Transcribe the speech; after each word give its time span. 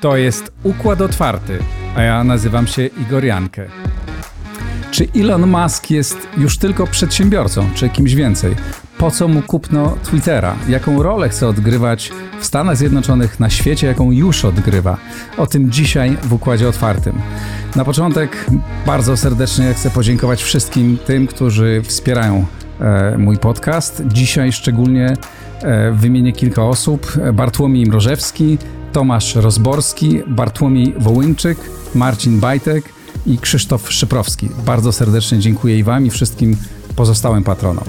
To 0.00 0.16
jest 0.16 0.52
Układ 0.62 1.00
Otwarty, 1.00 1.58
a 1.96 2.02
ja 2.02 2.24
nazywam 2.24 2.66
się 2.66 2.86
Igor 2.86 3.24
Jankę. 3.24 3.66
Czy 4.90 5.08
Elon 5.16 5.46
Musk 5.46 5.90
jest 5.90 6.28
już 6.36 6.58
tylko 6.58 6.86
przedsiębiorcą, 6.86 7.70
czy 7.74 7.88
kimś 7.88 8.14
więcej? 8.14 8.56
Po 8.98 9.10
co 9.10 9.28
mu 9.28 9.42
kupno 9.42 9.96
Twittera? 10.02 10.56
Jaką 10.68 11.02
rolę 11.02 11.28
chce 11.28 11.48
odgrywać 11.48 12.12
w 12.40 12.46
Stanach 12.46 12.76
Zjednoczonych, 12.76 13.40
na 13.40 13.50
świecie, 13.50 13.86
jaką 13.86 14.10
już 14.10 14.44
odgrywa? 14.44 14.96
O 15.36 15.46
tym 15.46 15.70
dzisiaj 15.70 16.16
w 16.22 16.32
Układzie 16.32 16.68
Otwartym. 16.68 17.18
Na 17.76 17.84
początek 17.84 18.46
bardzo 18.86 19.16
serdecznie 19.16 19.74
chcę 19.74 19.90
podziękować 19.90 20.42
wszystkim 20.42 20.98
tym, 21.06 21.26
którzy 21.26 21.82
wspierają 21.84 22.46
e, 22.80 23.18
mój 23.18 23.38
podcast. 23.38 24.02
Dzisiaj 24.06 24.52
szczególnie 24.52 25.16
e, 25.62 25.92
wymienię 25.92 26.32
kilka 26.32 26.64
osób. 26.64 27.12
Bartłomiej 27.32 27.86
Mrożewski, 27.86 28.58
Tomasz 28.92 29.34
Rozborski, 29.34 30.22
Bartłomiej 30.26 30.94
Wołyńczyk, 30.98 31.58
Marcin 31.94 32.40
Bajtek 32.40 32.84
i 33.26 33.38
Krzysztof 33.38 33.92
Szyprowski. 33.92 34.48
Bardzo 34.66 34.92
serdecznie 34.92 35.38
dziękuję 35.38 35.78
i 35.78 35.82
Wam 35.82 36.06
i 36.06 36.10
wszystkim 36.10 36.56
pozostałym 36.96 37.44
patronom. 37.44 37.84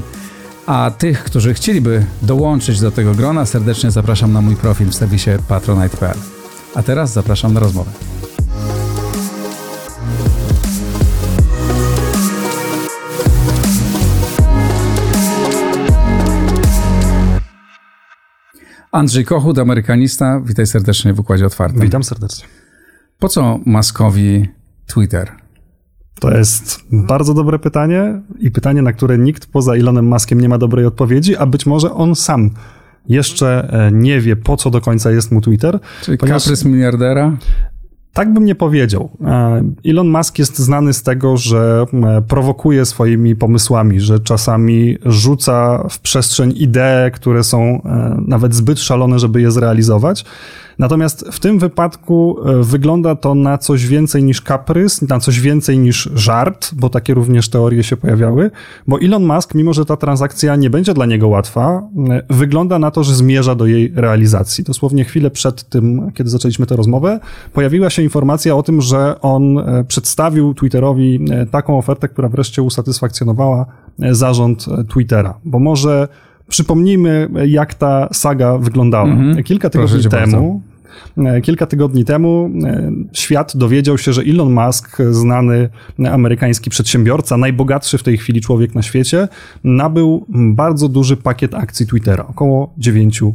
A 0.66 0.92
tych, 0.92 1.24
którzy 1.24 1.54
chcieliby 1.54 2.06
dołączyć 2.22 2.80
do 2.80 2.92
tego 2.92 3.14
grona, 3.14 3.46
serdecznie 3.46 3.92
zapraszam 3.92 4.34
na 4.34 4.42
mój 4.42 4.56
profil 4.56 4.90
w 4.90 4.96
serwisie 4.96 5.30
patronite.pl. 5.48 6.18
A 6.76 6.84
teraz 6.84 7.14
zapraszam 7.14 7.54
na 7.54 7.60
rozmowę. 7.60 7.92
Andrzej 18.92 19.26
Kochut, 19.26 19.60
amerykanista. 19.60 20.42
Witaj 20.46 20.68
serdecznie 20.68 21.14
w 21.14 21.20
Układzie 21.20 21.46
Otwartym. 21.46 21.82
Witam 21.82 22.04
serdecznie. 22.04 22.48
Po 23.20 23.30
co 23.30 23.60
Maskowi 23.66 24.50
Twitter? 24.88 25.45
To 26.20 26.38
jest 26.38 26.84
bardzo 26.92 27.34
dobre 27.34 27.60
pytanie 27.60 28.22
i 28.40 28.52
pytanie, 28.52 28.82
na 28.82 28.94
które 28.94 29.18
nikt 29.18 29.46
poza 29.46 29.74
Elonem 29.74 30.08
Muskiem 30.08 30.42
nie 30.42 30.50
ma 30.50 30.58
dobrej 30.58 30.86
odpowiedzi, 30.86 31.38
a 31.38 31.46
być 31.46 31.66
może 31.66 31.94
on 31.94 32.16
sam 32.16 32.52
jeszcze 33.10 33.74
e, 33.88 33.92
nie 33.92 34.22
wie, 34.22 34.36
po 34.36 34.58
co 34.58 34.70
do 34.70 34.82
końca 34.82 35.12
jest 35.12 35.32
mu 35.32 35.42
Twitter. 35.42 35.80
Czyli 36.02 36.18
ponieważ... 36.18 36.44
kaprys 36.44 36.66
miliardera? 36.66 37.38
Tak 38.14 38.34
bym 38.34 38.46
nie 38.46 38.56
powiedział. 38.56 39.10
E, 39.26 39.64
Elon 39.86 40.10
Musk 40.10 40.40
jest 40.40 40.60
znany 40.60 40.94
z 40.94 41.04
tego, 41.04 41.38
że 41.38 41.86
e, 41.94 42.22
prowokuje 42.22 42.86
swoimi 42.86 43.36
pomysłami, 43.36 44.00
że 44.00 44.20
czasami 44.20 44.98
rzuca 45.06 45.88
w 45.90 46.00
przestrzeń 46.00 46.54
idee, 46.56 47.12
które 47.14 47.44
są 47.44 47.82
nawet 48.28 48.56
zbyt 48.56 48.80
szalone, 48.80 49.20
żeby 49.20 49.42
je 49.42 49.52
zrealizować. 49.52 50.26
Natomiast 50.80 51.26
w 51.32 51.40
tym 51.40 51.60
wypadku 51.60 52.38
e, 52.46 52.64
wygląda 52.64 53.16
to 53.16 53.36
na 53.36 53.58
coś 53.58 53.88
więcej 53.88 54.24
niż 54.24 54.42
kaprys, 54.42 55.02
na 55.02 55.20
coś 55.20 55.40
więcej 55.40 55.80
niż 55.80 56.10
żart, 56.16 56.72
bo 56.76 56.90
takie 56.90 57.14
również 57.14 57.50
teorie 57.50 57.84
się 57.84 57.98
pojawiały, 57.98 58.52
bo 58.88 59.00
Elon 59.02 59.26
Musk, 59.26 59.56
mimo 59.56 59.74
że 59.74 59.86
ta 59.86 59.98
transakcja 59.98 60.56
nie 60.56 60.70
będzie 60.70 60.94
dla 60.94 61.06
niego 61.06 61.28
łatwa, 61.28 61.82
e, 62.10 62.22
wygląda 62.30 62.80
na 62.80 62.92
to, 62.92 63.04
że 63.04 63.16
zmierza 63.16 63.56
do 63.56 63.66
jej 63.66 63.92
realizacji. 63.96 64.64
Dosłownie 64.64 65.06
chwilę 65.06 65.32
przed 65.32 65.70
tym, 65.70 66.12
kiedy 66.14 66.30
zaczęliśmy 66.30 66.66
tę 66.66 66.76
rozmowę, 66.76 67.20
pojawiła 67.54 67.90
się 67.90 68.02
informacja 68.02 68.56
o 68.56 68.64
tym, 68.64 68.82
że 68.82 69.22
on 69.22 69.60
e, 69.60 69.84
przedstawił 69.84 70.54
Twitterowi 70.54 71.26
taką 71.52 71.78
ofertę, 71.78 72.10
która 72.10 72.30
wreszcie 72.30 72.62
usatysfakcjonowała 72.62 73.66
zarząd 74.12 74.66
Twittera, 74.90 75.34
bo 75.46 75.60
może 75.60 76.08
Przypomnijmy, 76.48 77.30
jak 77.48 77.74
ta 77.74 78.10
saga 78.14 78.58
wyglądała. 78.58 79.10
Mhm. 79.10 79.44
Kilka 79.44 79.70
tygodni 79.70 80.10
temu. 80.10 80.62
E, 81.18 81.42
kilka 81.42 81.66
tygodni 81.66 82.06
temu 82.06 82.52
e, 82.64 82.92
świat 83.14 83.58
dowiedział 83.58 83.98
się, 83.98 84.14
że 84.14 84.22
Elon 84.22 84.54
Musk, 84.54 84.98
znany 85.12 85.70
amerykański 86.12 86.70
przedsiębiorca, 86.70 87.38
najbogatszy 87.38 87.98
w 87.98 88.04
tej 88.04 88.18
chwili 88.18 88.42
człowiek 88.42 88.76
na 88.76 88.82
świecie, 88.82 89.28
nabył 89.64 90.26
bardzo 90.30 90.90
duży 90.90 91.18
pakiet 91.18 91.54
akcji 91.54 91.88
Twittera, 91.88 92.28
około 92.28 92.74
9%. 92.80 93.32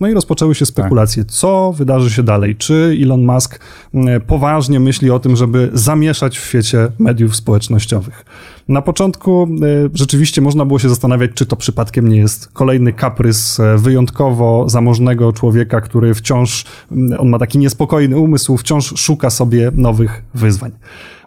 No 0.00 0.08
i 0.08 0.14
rozpoczęły 0.14 0.54
się 0.54 0.66
spekulacje, 0.66 1.24
tak. 1.24 1.32
co 1.32 1.72
wydarzy 1.72 2.10
się 2.10 2.22
dalej. 2.22 2.56
Czy 2.56 2.98
Elon 3.02 3.24
Musk 3.24 3.60
e, 3.94 4.20
poważnie 4.20 4.80
myśli 4.80 5.10
o 5.10 5.18
tym, 5.18 5.36
żeby 5.36 5.70
zamieszać 5.72 6.38
w 6.38 6.44
świecie 6.44 6.88
mediów 6.98 7.36
społecznościowych? 7.36 8.24
Na 8.68 8.82
początku 8.82 9.42
e, 9.42 9.46
rzeczywiście 9.94 10.40
można 10.40 10.64
było 10.64 10.78
się 10.78 10.88
zastanawiać, 10.88 11.30
czy 11.34 11.46
to 11.46 11.56
przypadkiem 11.56 12.08
nie 12.08 12.16
jest 12.16 12.48
kolejny 12.48 12.92
kaprys 12.92 13.60
e, 13.60 13.78
wyjątkowo 13.78 14.68
zamożnego 14.68 15.32
człowieka, 15.32 15.80
który 15.80 16.14
wciąż, 16.14 16.64
on 17.18 17.28
ma 17.28 17.38
taki 17.38 17.58
niespokojny 17.58 18.18
umysł, 18.18 18.56
wciąż 18.56 19.00
szuka 19.00 19.30
sobie 19.30 19.70
nowych 19.74 20.22
wyzwań. 20.34 20.72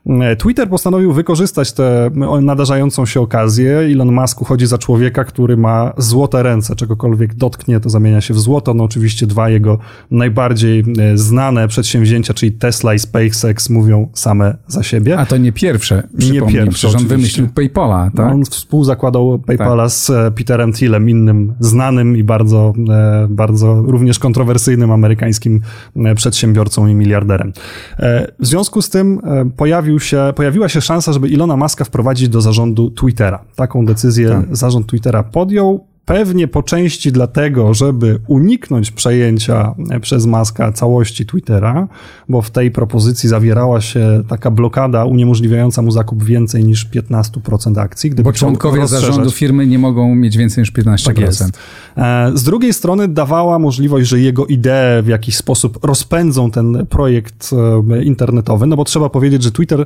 E, 0.05 0.35
Twitter 0.35 0.69
postanowił 0.69 1.13
wykorzystać 1.13 1.73
tę 1.73 2.11
nadarzającą 2.41 3.05
się 3.05 3.21
okazję. 3.21 3.77
Elon 3.77 4.11
Musk 4.11 4.41
uchodzi 4.41 4.67
za 4.67 4.77
człowieka, 4.77 5.23
który 5.23 5.57
ma 5.57 5.93
złote 5.97 6.43
ręce. 6.43 6.75
Czegokolwiek 6.75 7.33
dotknie, 7.33 7.79
to 7.79 7.89
zamienia 7.89 8.21
się 8.21 8.33
w 8.33 8.39
złoto. 8.39 8.73
No 8.73 8.83
oczywiście 8.83 9.27
dwa 9.27 9.49
jego 9.49 9.77
najbardziej 10.11 10.79
e, 10.99 11.17
znane 11.17 11.67
przedsięwzięcia, 11.67 12.33
czyli 12.33 12.51
Tesla 12.51 12.93
i 12.93 12.99
SpaceX 12.99 13.69
mówią 13.69 14.09
same 14.13 14.57
za 14.67 14.83
siebie. 14.83 15.17
A 15.17 15.25
to 15.25 15.37
nie 15.37 15.51
pierwsze, 15.51 16.03
Nie 16.31 16.41
pierwsze, 16.41 16.87
on 16.87 17.07
wymyślił 17.07 17.47
PayPala, 17.47 18.11
tak? 18.15 18.31
On 18.33 18.45
współzakładał 18.45 19.39
PayPala 19.39 19.83
tak. 19.83 19.91
z 19.91 20.09
e, 20.09 20.31
Peterem 20.31 20.73
Thielem, 20.73 21.09
innym 21.09 21.53
znanym 21.59 22.17
i 22.17 22.23
bardzo, 22.23 22.73
bardzo 23.29 23.81
również 23.81 24.19
kontrowersyjnym 24.19 24.91
amerykańskim 24.91 25.61
przedsiębiorcą 26.15 26.87
i 26.87 26.95
miliarderem. 26.95 27.53
W 28.39 28.47
związku 28.47 28.81
z 28.81 28.89
tym 28.89 29.21
pojawił 29.57 29.90
pojawił 29.91 29.99
się, 29.99 30.33
pojawiła 30.35 30.69
się 30.69 30.81
szansa, 30.81 31.13
żeby 31.13 31.29
Ilona 31.29 31.57
Maska 31.57 31.83
wprowadzić 31.83 32.29
do 32.29 32.41
zarządu 32.41 32.91
Twittera. 32.91 33.43
Taką 33.55 33.85
decyzję 33.85 34.29
tak. 34.29 34.55
zarząd 34.57 34.87
Twittera 34.87 35.23
podjął. 35.23 35.85
Pewnie 36.05 36.47
po 36.47 36.63
części 36.63 37.11
dlatego, 37.11 37.73
żeby 37.73 38.19
uniknąć 38.27 38.91
przejęcia 38.91 39.75
przez 40.01 40.25
Maska 40.25 40.71
całości 40.71 41.25
Twittera, 41.25 41.87
bo 42.29 42.41
w 42.41 42.49
tej 42.51 42.71
propozycji 42.71 43.29
zawierała 43.29 43.81
się 43.81 44.23
taka 44.27 44.51
blokada 44.51 45.05
uniemożliwiająca 45.05 45.81
mu 45.81 45.91
zakup 45.91 46.23
więcej 46.23 46.63
niż 46.63 46.89
15% 46.89 47.79
akcji. 47.79 48.09
Gdyby 48.09 48.23
bo 48.23 48.33
członkowie 48.33 48.87
zarządu 48.87 49.31
firmy 49.31 49.67
nie 49.67 49.79
mogą 49.79 50.15
mieć 50.15 50.37
więcej 50.37 50.61
niż 50.61 50.73
15%. 50.73 51.05
Tak 51.05 51.19
jest. 51.19 51.43
E, 51.97 52.31
z 52.33 52.43
drugiej 52.43 52.73
strony 52.73 53.07
dawała 53.07 53.59
możliwość, 53.59 54.09
że 54.09 54.19
jego 54.19 54.45
idee 54.45 55.01
w 55.03 55.07
jakiś 55.07 55.35
sposób 55.35 55.85
rozpędzą 55.85 56.51
ten 56.51 56.85
projekt 56.89 57.49
e, 57.91 58.03
internetowy, 58.03 58.67
no 58.67 58.75
bo 58.75 58.83
trzeba 58.83 59.09
powiedzieć, 59.09 59.43
że 59.43 59.51
Twitter, 59.51 59.85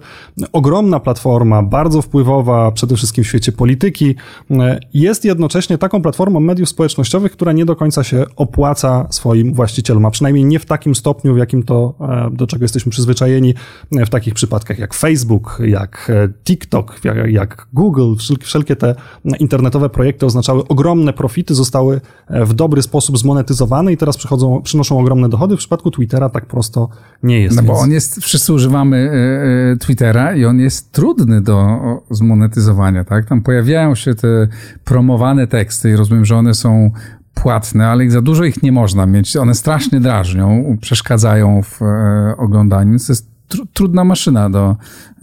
ogromna 0.53 0.99
platforma, 0.99 1.63
bardzo 1.63 2.01
wpływowa 2.01 2.71
przede 2.71 2.95
wszystkim 2.95 3.23
w 3.23 3.27
świecie 3.27 3.51
polityki, 3.51 4.15
e, 4.51 4.79
jest 4.93 5.25
jednocześnie 5.25 5.77
taką 5.77 6.01
platformą 6.01 6.39
mediów 6.39 6.69
społecznościowych, 6.69 7.31
która 7.31 7.51
nie 7.51 7.65
do 7.65 7.75
końca 7.75 8.03
się 8.03 8.25
opłaca 8.35 9.07
swoim 9.09 9.53
właścicielom, 9.53 10.05
a 10.05 10.11
przynajmniej 10.11 10.45
nie 10.45 10.59
w 10.59 10.65
takim 10.65 10.95
stopniu, 10.95 11.33
w 11.33 11.37
jakim 11.37 11.63
to, 11.63 11.93
do 12.31 12.47
czego 12.47 12.63
jesteśmy 12.63 12.91
przyzwyczajeni 12.91 13.53
w 13.91 14.09
takich 14.09 14.33
przypadkach 14.33 14.79
jak 14.79 14.93
Facebook, 14.93 15.61
jak 15.65 16.11
TikTok, 16.43 16.99
jak, 17.03 17.31
jak 17.31 17.67
Google, 17.73 18.15
wszelkie 18.41 18.75
te 18.75 18.95
internetowe 19.39 19.89
projekty 19.89 20.25
oznaczały 20.25 20.67
ogromne 20.67 21.13
profity, 21.13 21.55
zostały 21.55 21.94
w 22.29 22.53
dobry 22.53 22.81
sposób 22.81 23.17
zmonetyzowane 23.17 23.93
i 23.93 23.97
teraz 23.97 24.17
przychodzą, 24.17 24.61
przynoszą 24.61 24.99
ogromne 24.99 25.29
dochody. 25.29 25.55
W 25.55 25.59
przypadku 25.59 25.91
Twittera 25.91 26.29
tak 26.29 26.45
prosto 26.45 26.89
nie 27.23 27.41
jest. 27.41 27.55
No 27.55 27.63
bo 27.63 27.73
on 27.73 27.91
jest, 27.91 28.19
wszyscy 28.21 28.53
używamy 28.53 28.97
e, 28.97 29.71
e, 29.71 29.77
Twittera 29.77 30.35
i 30.35 30.45
on 30.45 30.59
jest 30.59 30.91
trudny 30.91 31.41
do 31.41 31.79
zmonetyzowania, 32.11 33.03
tak? 33.03 33.25
Tam 33.25 33.41
pojawiają 33.41 33.95
się 33.95 34.15
te 34.15 34.47
promowane 34.83 35.47
teksty 35.47 35.89
i 35.89 35.95
rozumiem, 35.95 36.25
że 36.25 36.35
one 36.35 36.53
są 36.53 36.91
płatne, 37.33 37.87
ale 37.87 38.09
za 38.09 38.21
dużo 38.21 38.43
ich 38.43 38.63
nie 38.63 38.71
można 38.71 39.05
mieć. 39.05 39.37
One 39.37 39.55
strasznie 39.55 39.99
drażnią, 39.99 40.77
przeszkadzają 40.81 41.61
w 41.61 41.81
e, 41.81 42.37
oglądaniu. 42.37 42.99
To 42.99 43.05
jest 43.09 43.35
tr 43.47 43.57
trudna 43.73 44.03
maszyna 44.03 44.49
do 44.49 44.75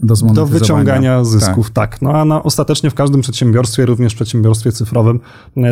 do 0.03 0.15
Do 0.15 0.45
wyciągania 0.45 1.23
zysków, 1.23 1.71
tak. 1.71 1.91
tak. 1.91 2.01
No 2.01 2.13
a 2.13 2.25
na, 2.25 2.43
ostatecznie 2.43 2.89
w 2.89 2.93
każdym 2.93 3.21
przedsiębiorstwie, 3.21 3.85
również 3.85 4.13
w 4.13 4.15
przedsiębiorstwie 4.15 4.71
cyfrowym, 4.71 5.19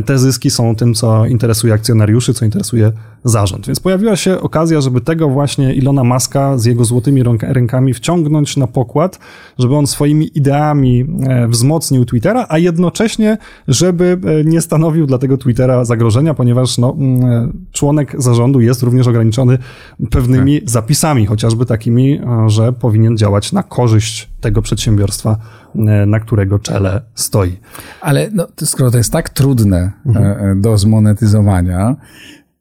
te 0.05 0.19
zyski 0.19 0.49
są 0.49 0.75
tym, 0.75 0.93
co 0.93 1.25
interesuje 1.25 1.73
akcjonariuszy, 1.73 2.33
co 2.33 2.45
interesuje 2.45 2.91
zarząd. 3.23 3.67
Więc 3.67 3.79
pojawiła 3.79 4.15
się 4.15 4.39
okazja, 4.39 4.81
żeby 4.81 5.01
tego 5.01 5.29
właśnie 5.29 5.73
Ilona 5.73 6.03
Maska 6.03 6.57
z 6.57 6.65
jego 6.65 6.85
złotymi 6.85 7.23
rękami 7.41 7.93
wciągnąć 7.93 8.57
na 8.57 8.67
pokład, 8.67 9.19
żeby 9.59 9.75
on 9.75 9.87
swoimi 9.87 10.37
ideami 10.37 11.05
e, 11.27 11.47
wzmocnił 11.47 12.05
Twittera, 12.05 12.45
a 12.49 12.57
jednocześnie, 12.57 13.37
żeby 13.67 14.19
e, 14.25 14.43
nie 14.43 14.61
stanowił 14.61 15.07
dla 15.07 15.17
tego 15.17 15.37
Twittera 15.37 15.85
zagrożenia, 15.85 16.33
ponieważ 16.33 16.77
no, 16.77 16.97
e, 16.99 17.47
członek 17.71 18.15
zarządu 18.17 18.61
jest 18.61 18.83
również 18.83 19.07
ograniczony 19.07 19.57
pewnymi 20.09 20.59
tak. 20.59 20.69
zapisami, 20.69 21.25
chociażby 21.25 21.65
takimi, 21.65 22.21
że 22.47 22.73
powinien 22.73 23.17
działać 23.17 23.51
na 23.51 23.63
korzyść 23.63 24.20
tego 24.41 24.61
przedsiębiorstwa, 24.61 25.37
na 26.07 26.19
którego 26.19 26.59
czele 26.59 27.01
stoi. 27.15 27.57
Ale 28.01 28.29
no, 28.33 28.47
skoro 28.63 28.91
to 28.91 28.97
jest 28.97 29.11
tak 29.11 29.29
trudne 29.29 29.91
mhm. 30.05 30.61
do 30.61 30.77
zmonetyzowania, 30.77 31.95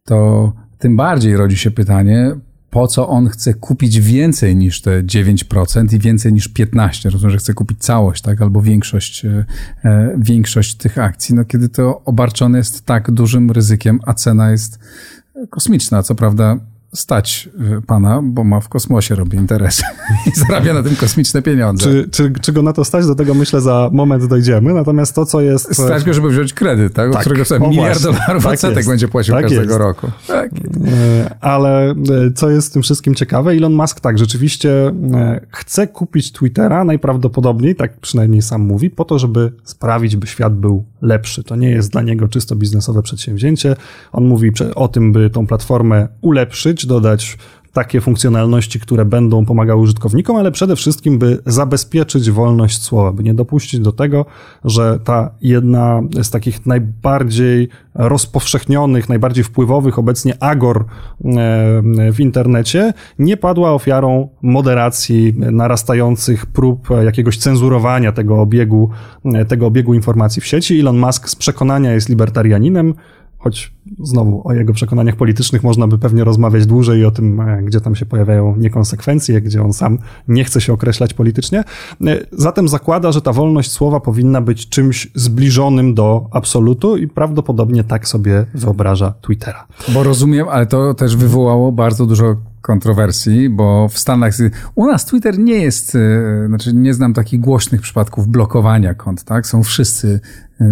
to 0.05 0.53
tym 0.79 0.97
bardziej 0.97 1.37
rodzi 1.37 1.57
się 1.57 1.71
pytanie, 1.71 2.35
po 2.71 2.87
co 2.87 3.09
on 3.09 3.29
chce 3.29 3.55
kupić 3.55 4.01
więcej 4.01 4.57
niż 4.57 4.83
te 4.83 5.03
9% 5.03 5.95
i 5.95 5.99
więcej 5.99 6.33
niż 6.33 6.51
15%. 6.51 7.11
Rozumiem, 7.11 7.31
że 7.31 7.39
chce 7.39 7.55
kupić 7.55 7.79
całość, 7.79 8.23
tak, 8.23 8.43
albo 8.43 8.63
większość, 8.63 9.25
e, 9.25 9.45
e, 9.85 10.15
większość 10.19 10.75
tych 10.75 10.99
akcji, 10.99 11.35
no 11.35 11.45
kiedy 11.45 11.69
to 11.69 12.03
obarczone 12.05 12.59
jest 12.59 12.87
tak 12.87 13.11
dużym 13.11 13.51
ryzykiem, 13.51 14.01
a 14.07 14.15
cena 14.15 14.51
jest 14.51 14.79
kosmiczna. 15.51 16.03
Co 16.03 16.15
prawda 16.15 16.57
stać 16.95 17.49
y, 17.79 17.83
pana, 17.83 18.21
bo 18.23 18.45
ma 18.45 18.61
w 18.61 18.69
kosmosie, 18.69 19.15
robi 19.15 19.39
interesy 19.39 19.83
i 20.27 20.31
zarabia 20.31 20.75
na 20.75 20.83
tym 20.83 20.97
kosmiczne 20.97 21.43
pieniądze. 21.43 21.85
Czy, 21.85 22.09
czy, 22.11 22.33
czy 22.43 22.53
go 22.53 22.63
na 22.63 22.73
to 22.73 22.85
stać? 22.85 23.07
Do 23.07 23.15
tego 23.15 23.35
myślę 23.35 23.61
za 23.61 23.91
moment 23.93 24.27
dojdziemy, 24.27 24.73
natomiast 24.73 25.15
to, 25.15 25.27
co 25.27 25.41
jest... 25.41 25.75
Stać 25.75 26.05
go, 26.05 26.15
żeby 26.15 26.29
wziąć 26.29 26.53
kredyt, 26.53 26.95
tak? 26.95 27.13
tak 27.13 27.21
którego 27.21 27.45
sobie 27.45 27.69
miliard 27.69 28.03
dolarów 28.03 28.45
tak 28.45 28.53
odsetek 28.53 28.87
będzie 28.87 29.09
płacił 29.09 29.35
tak 29.35 29.43
każdego 29.43 29.63
jest. 29.63 29.79
roku. 29.79 30.11
Tak. 30.27 30.51
E, 30.87 31.35
ale 31.41 31.91
e, 31.91 31.95
co 32.35 32.51
jest 32.51 32.69
w 32.69 32.73
tym 32.73 32.83
wszystkim 32.83 33.15
ciekawe, 33.15 33.51
Elon 33.51 33.75
Musk 33.75 34.01
tak, 34.01 34.19
rzeczywiście 34.19 34.71
e, 35.15 35.41
chce 35.51 35.87
kupić 35.87 36.33
Twittera 36.33 36.85
najprawdopodobniej, 36.85 37.77
tak 37.77 37.97
przynajmniej 37.97 38.43
sam 38.43 38.63
mówi, 38.63 38.91
po 38.91 39.05
to, 39.05 39.19
żeby 39.19 39.53
sprawić, 39.65 40.17
by 40.17 40.27
świat 40.27 40.57
był 40.57 40.85
lepszy. 41.03 41.45
To 41.45 41.57
nie 41.57 41.71
jest 41.71 41.93
dla 41.93 42.03
niego 42.03 42.29
czysto 42.29 42.57
biznesowe 42.57 43.03
przedsięwzięcie. 43.03 43.77
On 44.13 44.25
mówi 44.25 44.51
o 44.75 44.89
tym, 44.89 45.13
by 45.13 45.31
tą 45.31 45.47
platformę 45.47 46.09
ulepszyć, 46.21 46.80
dodać 46.87 47.39
takie 47.73 48.01
funkcjonalności, 48.01 48.81
które 48.81 49.05
będą 49.05 49.47
pomagały 49.47 49.83
użytkownikom, 49.83 50.37
ale 50.37 50.51
przede 50.51 50.77
wszystkim, 50.77 51.19
by 51.19 51.39
zabezpieczyć 51.47 52.31
wolność 52.31 52.83
słowa, 52.83 53.13
by 53.13 53.23
nie 53.23 53.35
dopuścić 53.35 53.81
do 53.81 53.93
tego, 53.93 54.27
że 54.65 54.99
ta 55.05 55.31
jedna 55.43 56.03
z 56.23 56.31
takich 56.31 56.67
najbardziej 56.67 57.69
rozpowszechnionych, 57.95 59.09
najbardziej 59.09 59.45
wpływowych 59.45 59.99
obecnie 59.99 60.43
agor 60.43 60.79
e, 60.79 60.85
w 62.13 62.17
internecie 62.21 62.93
nie 63.19 63.37
padła 63.37 63.73
ofiarą 63.73 64.29
moderacji, 64.43 65.35
narastających 65.37 66.47
prób 66.47 66.89
jakiegoś 67.05 67.39
cenzurowania 67.39 68.13
tego 68.13 68.41
obiegu, 68.41 68.91
tego 69.49 69.67
obiegu 69.67 69.95
informacji 69.95 70.43
w 70.43 70.47
sieci. 70.47 70.81
Elon 70.81 70.99
Musk 70.99 71.29
z 71.29 71.37
przekonania 71.37 71.93
jest 71.93 72.09
libertarianinem, 72.09 72.95
choć 73.41 73.75
znowu 74.03 74.49
o 74.49 74.53
jego 74.53 74.73
przekonaniach 74.73 75.17
politycznych 75.17 75.63
można 75.63 75.87
by 75.87 75.99
pewnie 75.99 76.25
rozmawiać 76.25 76.67
dłużej 76.67 77.05
o 77.05 77.11
tym, 77.11 77.41
e, 77.41 77.63
gdzie 77.63 77.81
tam 77.81 77.95
się 77.95 78.07
pojawiają 78.07 78.57
niekonsekwencje, 78.57 79.41
gdzie 79.41 79.63
on 79.63 79.73
sam 79.73 79.99
nie 80.29 80.45
chce 80.45 80.61
się 80.61 80.73
określać 80.73 81.15
politycznie. 81.15 81.59
E, 81.61 81.65
zatem 82.33 82.69
zakłada, 82.69 83.13
że 83.13 83.23
ta 83.23 83.33
wolność 83.33 83.71
słowa 83.71 84.01
powinna 84.01 84.41
być 84.41 84.69
czymś 84.69 85.11
zbliżonym 85.15 85.95
do 85.95 86.27
absolutu 86.31 86.97
i 86.97 87.09
prawdopodobnie 87.09 87.85
tak 87.85 88.09
sobie 88.09 88.47
wyobraża 88.55 89.15
Twittera. 89.21 89.67
Bo 89.95 90.03
rozumiem, 90.03 90.49
ale 90.49 90.67
to 90.67 90.95
też 90.95 91.17
wywołało 91.17 91.73
bardzo 91.73 92.07
dużo 92.07 92.37
kontrowersji, 92.63 93.51
bo 93.51 93.89
w 93.89 93.99
Stanach, 93.99 94.35
u 94.75 94.87
nas 94.87 95.05
Twitter 95.05 95.39
nie 95.39 95.55
jest, 95.55 95.95
e, 95.95 96.47
znaczy 96.47 96.75
nie 96.75 96.95
znam 96.95 97.15
takich 97.15 97.41
głośnych 97.41 97.81
przypadków 97.81 98.29
blokowania 98.29 98.95
kont, 98.95 99.25
tak? 99.25 99.47
Są 99.47 99.63
wszyscy 99.63 100.21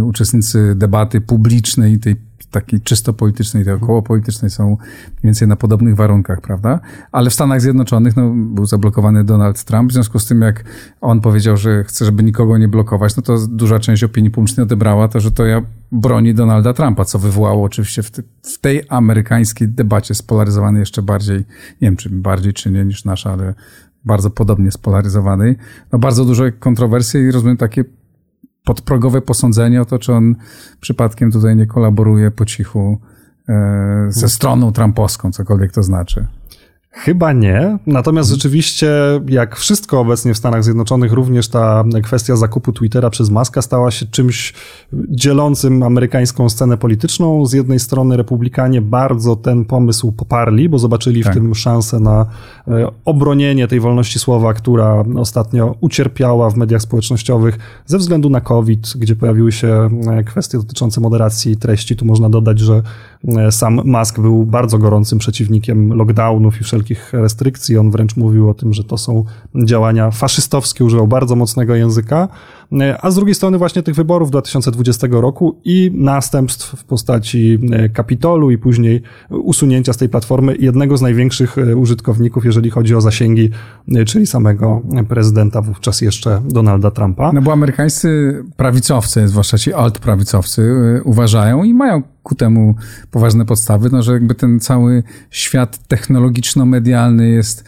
uczestnicy 0.02 0.74
debaty 0.74 1.20
publicznej, 1.20 1.98
tej 1.98 2.27
takiej 2.50 2.80
czysto 2.80 3.12
politycznej, 3.12 3.64
tej 3.64 3.74
około 3.74 4.02
politycznej 4.02 4.50
są 4.50 4.66
mniej 4.66 4.78
więcej 5.24 5.48
na 5.48 5.56
podobnych 5.56 5.96
warunkach, 5.96 6.40
prawda? 6.40 6.80
Ale 7.12 7.30
w 7.30 7.34
Stanach 7.34 7.60
Zjednoczonych 7.60 8.16
no, 8.16 8.30
był 8.34 8.66
zablokowany 8.66 9.24
Donald 9.24 9.64
Trump, 9.64 9.90
w 9.90 9.94
związku 9.94 10.18
z 10.18 10.26
tym 10.26 10.42
jak 10.42 10.64
on 11.00 11.20
powiedział, 11.20 11.56
że 11.56 11.84
chce, 11.84 12.04
żeby 12.04 12.22
nikogo 12.22 12.58
nie 12.58 12.68
blokować, 12.68 13.16
no 13.16 13.22
to 13.22 13.46
duża 13.46 13.78
część 13.78 14.04
opinii 14.04 14.30
publicznej 14.30 14.64
odebrała 14.64 15.08
to, 15.08 15.20
że 15.20 15.30
to 15.30 15.46
ja 15.46 15.62
broni 15.92 16.34
Donalda 16.34 16.72
Trumpa, 16.72 17.04
co 17.04 17.18
wywołało 17.18 17.64
oczywiście 17.64 18.02
w, 18.02 18.10
te, 18.10 18.22
w 18.42 18.58
tej 18.58 18.82
amerykańskiej 18.88 19.68
debacie 19.68 20.14
spolaryzowanej 20.14 20.80
jeszcze 20.80 21.02
bardziej, 21.02 21.38
nie 21.38 21.44
wiem 21.80 21.96
czy 21.96 22.10
bardziej 22.10 22.52
czy 22.52 22.70
nie 22.70 22.84
niż 22.84 23.04
nasza, 23.04 23.32
ale 23.32 23.54
bardzo 24.04 24.30
podobnie 24.30 24.72
spolaryzowanej, 24.72 25.56
no 25.92 25.98
bardzo 25.98 26.24
duże 26.24 26.52
kontrowersje 26.52 27.20
i 27.20 27.30
rozumiem 27.30 27.56
takie 27.56 27.84
podprogowe 28.64 29.20
posądzenie 29.20 29.82
o 29.82 29.84
to, 29.84 29.98
czy 29.98 30.12
on 30.12 30.34
przypadkiem 30.80 31.32
tutaj 31.32 31.56
nie 31.56 31.66
kolaboruje 31.66 32.30
po 32.30 32.44
cichu 32.44 32.98
e, 33.48 34.06
ze 34.08 34.28
stroną 34.28 34.72
trumpowską, 34.72 35.32
cokolwiek 35.32 35.72
to 35.72 35.82
znaczy. 35.82 36.26
Chyba 36.90 37.32
nie. 37.32 37.78
Natomiast 37.86 38.30
rzeczywiście, 38.30 38.90
jak 39.28 39.56
wszystko 39.56 40.00
obecnie 40.00 40.34
w 40.34 40.36
Stanach 40.38 40.64
Zjednoczonych, 40.64 41.12
również 41.12 41.48
ta 41.48 41.84
kwestia 42.02 42.36
zakupu 42.36 42.72
Twittera 42.72 43.10
przez 43.10 43.30
Maska 43.30 43.62
stała 43.62 43.90
się 43.90 44.06
czymś 44.06 44.54
dzielącym 44.92 45.82
amerykańską 45.82 46.48
scenę 46.48 46.76
polityczną. 46.76 47.46
Z 47.46 47.52
jednej 47.52 47.78
strony 47.78 48.16
republikanie 48.16 48.82
bardzo 48.82 49.36
ten 49.36 49.64
pomysł 49.64 50.12
poparli, 50.12 50.68
bo 50.68 50.78
zobaczyli 50.78 51.22
tak. 51.22 51.32
w 51.32 51.36
tym 51.36 51.54
szansę 51.54 52.00
na 52.00 52.26
e, 52.68 52.90
obronienie 53.04 53.68
tej 53.68 53.80
wolności 53.80 54.18
słowa, 54.18 54.54
która 54.54 55.04
ostatnio 55.16 55.74
ucierpiała 55.80 56.50
w 56.50 56.56
mediach 56.56 56.82
społecznościowych 56.82 57.58
ze 57.86 57.98
względu 57.98 58.30
na 58.30 58.40
COVID, 58.40 58.92
gdzie 58.96 59.16
pojawiły 59.16 59.52
się 59.52 59.88
e, 60.10 60.24
kwestie 60.24 60.58
dotyczące 60.58 61.00
moderacji 61.00 61.56
treści. 61.56 61.96
Tu 61.96 62.04
można 62.04 62.30
dodać, 62.30 62.58
że 62.58 62.82
sam 63.50 63.80
Musk 63.84 64.20
był 64.20 64.44
bardzo 64.44 64.78
gorącym 64.78 65.18
przeciwnikiem 65.18 65.92
lockdownów 65.92 66.60
i 66.60 66.64
wszelkich 66.64 66.88
wszelkich 66.88 67.12
restrykcji. 67.12 67.78
On 67.78 67.90
wręcz 67.90 68.16
mówił 68.16 68.50
o 68.50 68.54
tym, 68.54 68.72
że 68.72 68.84
to 68.84 68.98
są 68.98 69.24
działania 69.64 70.10
faszystowskie, 70.10 70.84
używał 70.84 71.06
bardzo 71.06 71.36
mocnego 71.36 71.74
języka. 71.74 72.28
A 73.02 73.10
z 73.10 73.14
drugiej 73.14 73.34
strony 73.34 73.58
właśnie 73.58 73.82
tych 73.82 73.94
wyborów 73.94 74.30
2020 74.30 75.06
roku 75.10 75.60
i 75.64 75.90
następstw 75.94 76.76
w 76.76 76.84
postaci 76.84 77.58
e, 77.72 77.88
Kapitolu 77.88 78.50
i 78.50 78.58
później 78.58 79.02
usunięcia 79.30 79.92
z 79.92 79.96
tej 79.96 80.08
platformy 80.08 80.56
jednego 80.56 80.96
z 80.96 81.02
największych 81.02 81.58
e, 81.58 81.76
użytkowników, 81.76 82.44
jeżeli 82.44 82.70
chodzi 82.70 82.94
o 82.94 83.00
zasięgi, 83.00 83.50
e, 83.94 84.04
czyli 84.04 84.26
samego 84.26 84.82
prezydenta 85.08 85.62
wówczas 85.62 86.00
jeszcze 86.00 86.42
Donalda 86.48 86.90
Trumpa. 86.90 87.32
No 87.32 87.42
bo 87.42 87.52
amerykańscy 87.52 88.42
prawicowcy, 88.56 89.28
zwłaszcza 89.28 89.58
ci 89.58 89.72
alt-prawicowcy, 89.74 90.62
uważają 91.04 91.64
i 91.64 91.74
mają 91.74 92.02
ku 92.22 92.34
temu 92.34 92.74
poważne 93.10 93.44
podstawy, 93.44 93.88
no, 93.92 94.02
że 94.02 94.12
jakby 94.12 94.34
ten 94.34 94.60
cały 94.60 95.02
świat 95.30 95.88
technologiczno-medialny 95.88 97.28
jest 97.28 97.64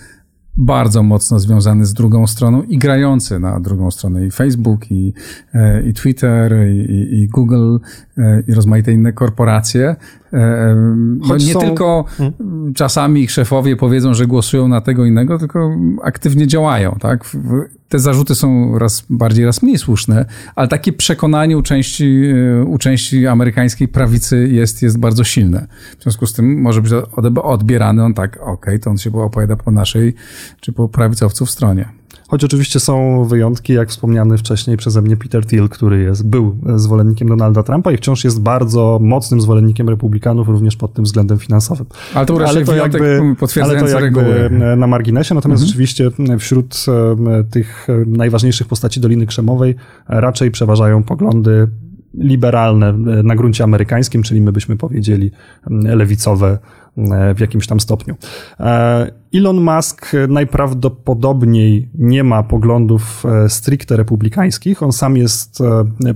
bardzo 0.61 1.03
mocno 1.03 1.39
związany 1.39 1.85
z 1.85 1.95
drugą 1.95 2.27
stroną 2.27 2.63
i 2.63 2.79
grający 2.79 3.39
na 3.39 3.61
drugą 3.61 3.91
stronę 3.91 4.27
i 4.27 4.31
Facebook, 4.31 4.91
i, 4.91 5.13
e, 5.55 5.83
i 5.83 5.95
Twitter, 5.95 6.55
i, 6.69 7.21
i 7.23 7.29
Google, 7.29 7.79
i 8.49 8.55
rozmaite 8.55 8.93
inne 8.93 9.13
korporacje. 9.13 9.97
E, 10.33 10.75
no 11.29 11.37
nie 11.37 11.53
są... 11.53 11.61
tylko 11.61 12.05
hmm. 12.09 12.75
czasami 12.75 13.23
ich 13.23 13.31
szefowie 13.31 13.77
powiedzą, 13.77 14.15
że 14.15 14.27
głosują 14.27 14.69
na 14.69 14.81
tego 14.81 15.05
innego, 15.05 15.39
tylko 15.39 15.77
aktywnie 16.03 16.47
działają, 16.47 16.97
tak? 17.01 17.25
te 17.91 17.99
zarzuty 17.99 18.35
są 18.35 18.79
raz 18.79 19.05
bardziej, 19.11 19.45
raz 19.45 19.63
mniej 19.63 19.79
słuszne, 19.79 20.25
ale 20.55 20.69
takie 20.69 20.93
przekonanie 20.93 21.59
u 21.59 21.63
części, 21.63 22.23
e, 22.61 22.65
u 22.65 22.79
części 22.79 23.27
amerykańskiej 23.27 23.89
prawicy 23.89 24.49
jest, 24.49 24.83
jest 24.83 24.99
bardzo 24.99 25.25
silne. 25.25 25.67
W 25.99 26.03
związku 26.03 26.27
z 26.27 26.33
tym 26.33 26.61
może 26.61 26.83
być 26.83 26.93
odbierany 27.43 28.05
on 28.05 28.15
tak, 28.15 28.37
okej, 28.37 28.53
okay, 28.53 28.79
to 28.79 28.91
on 28.91 28.99
się 28.99 29.23
opowiada 29.23 29.57
po 29.57 29.71
naszej, 29.71 30.15
czy 30.61 30.73
po 30.73 30.89
prawicowców 30.89 31.51
stronie. 31.51 32.00
Choć 32.31 32.45
oczywiście 32.45 32.81
są 32.81 33.25
wyjątki, 33.25 33.73
jak 33.73 33.89
wspomniany 33.89 34.39
wcześniej 34.39 34.77
przeze 34.77 35.03
mnie 35.03 35.17
Peter 35.17 35.47
Thiel, 35.47 35.69
który 35.69 36.03
jest, 36.03 36.29
był 36.29 36.57
zwolennikiem 36.77 37.29
Donalda 37.29 37.63
Trumpa 37.63 37.93
i 37.93 37.97
wciąż 37.97 38.25
jest 38.25 38.41
bardzo 38.41 38.99
mocnym 39.03 39.41
zwolennikiem 39.41 39.89
republikanów, 39.89 40.49
również 40.49 40.77
pod 40.77 40.93
tym 40.93 41.05
względem 41.05 41.39
finansowym. 41.39 41.87
Ale 42.15 42.27
to, 42.27 42.49
ale 42.49 42.65
to 42.65 42.75
jakby, 42.75 43.21
ale 43.63 43.81
to 43.81 43.89
jakby 44.01 44.51
na 44.77 44.87
marginesie, 44.87 45.35
natomiast 45.35 45.63
mhm. 45.63 45.69
rzeczywiście 45.69 46.11
wśród 46.39 46.85
tych 47.51 47.87
najważniejszych 48.07 48.67
postaci 48.67 49.01
Doliny 49.01 49.27
Krzemowej 49.27 49.75
raczej 50.09 50.51
przeważają 50.51 51.03
poglądy 51.03 51.69
liberalne 52.15 52.93
na 53.23 53.37
gruncie 53.37 53.65
amerykańskim, 53.65 54.23
czyli 54.23 54.41
my 54.41 54.53
byśmy 54.53 54.77
powiedzieli 54.77 55.31
lewicowe, 55.71 56.59
w 57.35 57.41
jakimś 57.41 57.67
tam 57.67 57.81
stopniu. 57.81 58.15
Elon 59.35 59.61
Musk 59.61 60.13
najprawdopodobniej 60.29 61.89
nie 61.95 62.25
ma 62.25 62.43
poglądów 62.43 63.25
stricte 63.49 63.97
republikańskich. 63.97 64.83
On 64.83 64.93
sam 64.93 65.17
jest 65.17 65.59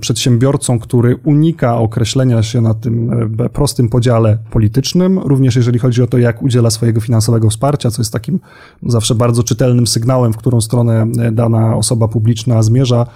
przedsiębiorcą, 0.01 0.79
który 0.79 1.17
unika 1.17 1.79
określenia 1.79 2.43
się 2.43 2.61
na 2.61 2.75
tym 2.75 3.11
prostym 3.53 3.89
podziale 3.89 4.39
politycznym, 4.51 5.19
również 5.19 5.57
jeżeli 5.57 5.79
chodzi 5.79 6.03
o 6.03 6.07
to, 6.07 6.19
jak 6.19 6.43
udziela 6.43 6.71
swojego 6.71 7.01
finansowego 7.01 7.51
wsparcia, 7.51 7.91
co 7.91 8.03
jest 8.03 8.13
takim 8.13 8.41
zawsze 8.87 9.15
bardzo 9.15 9.43
czytelnym 9.43 9.87
sygnałem, 9.87 10.33
w 10.33 10.37
którą 10.37 10.61
stronę 10.61 11.07
dana 11.33 11.77
osoba 11.77 12.09
publiczna 12.09 12.63
zmierza. 12.63 13.07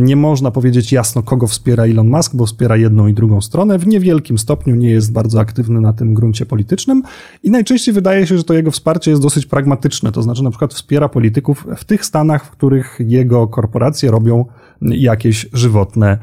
Nie 0.00 0.16
można 0.16 0.50
powiedzieć 0.50 0.92
jasno, 0.92 1.22
kogo 1.22 1.46
wspiera 1.46 1.84
Elon 1.84 2.08
Musk, 2.08 2.36
bo 2.36 2.46
wspiera 2.46 2.76
jedną 2.76 3.06
i 3.06 3.14
drugą 3.14 3.40
stronę. 3.40 3.78
W 3.78 3.86
niewielkim 3.86 4.38
stopniu 4.38 4.74
nie 4.74 4.90
jest 4.90 5.12
bardzo 5.12 5.40
aktywny 5.40 5.80
na 5.80 5.92
tym 5.92 6.14
gruncie 6.14 6.46
politycznym 6.46 6.89
i 7.42 7.50
najczęściej 7.50 7.94
wydaje 7.94 8.26
się, 8.26 8.36
że 8.36 8.44
to 8.44 8.54
jego 8.54 8.70
wsparcie 8.70 9.10
jest 9.10 9.22
dosyć 9.22 9.46
pragmatyczne, 9.46 10.12
to 10.12 10.22
znaczy 10.22 10.44
na 10.44 10.50
przykład 10.50 10.74
wspiera 10.74 11.08
polityków 11.08 11.66
w 11.76 11.84
tych 11.84 12.04
stanach, 12.04 12.44
w 12.44 12.50
których 12.50 12.98
jego 13.00 13.48
korporacje 13.48 14.10
robią 14.10 14.44
jakieś 14.82 15.48
żywotne 15.52 16.18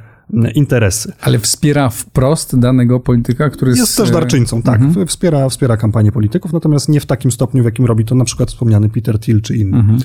interesy. 0.55 1.13
Ale 1.21 1.39
wspiera 1.39 1.89
wprost 1.89 2.59
danego 2.59 2.99
polityka, 2.99 3.49
który 3.49 3.71
jest... 3.71 3.81
Jest 3.81 3.97
też 3.97 4.11
darczyńcą, 4.11 4.61
tak. 4.61 4.81
Mhm. 4.81 5.07
Wspiera, 5.07 5.49
wspiera 5.49 5.77
kampanię 5.77 6.11
polityków, 6.11 6.53
natomiast 6.53 6.89
nie 6.89 6.99
w 6.99 7.05
takim 7.05 7.31
stopniu, 7.31 7.63
w 7.63 7.65
jakim 7.65 7.85
robi 7.85 8.05
to 8.05 8.15
na 8.15 8.25
przykład 8.25 8.49
wspomniany 8.49 8.89
Peter 8.89 9.19
Thiel 9.19 9.41
czy 9.41 9.55
inny. 9.55 9.77
Mhm. 9.77 9.99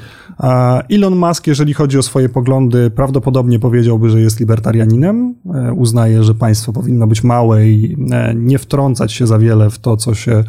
Elon 0.90 1.16
Musk, 1.16 1.46
jeżeli 1.46 1.74
chodzi 1.74 1.98
o 1.98 2.02
swoje 2.02 2.28
poglądy, 2.28 2.90
prawdopodobnie 2.90 3.58
powiedziałby, 3.58 4.10
że 4.10 4.20
jest 4.20 4.40
libertarianinem. 4.40 5.34
E, 5.54 5.72
uznaje, 5.72 6.24
że 6.24 6.34
państwo 6.34 6.72
powinno 6.72 7.06
być 7.06 7.24
małe 7.24 7.68
i 7.68 7.96
e, 8.10 8.34
nie 8.34 8.58
wtrącać 8.58 9.12
się 9.12 9.26
za 9.26 9.38
wiele 9.38 9.70
w 9.70 9.78
to, 9.78 9.96
co 9.96 10.14
się 10.14 10.44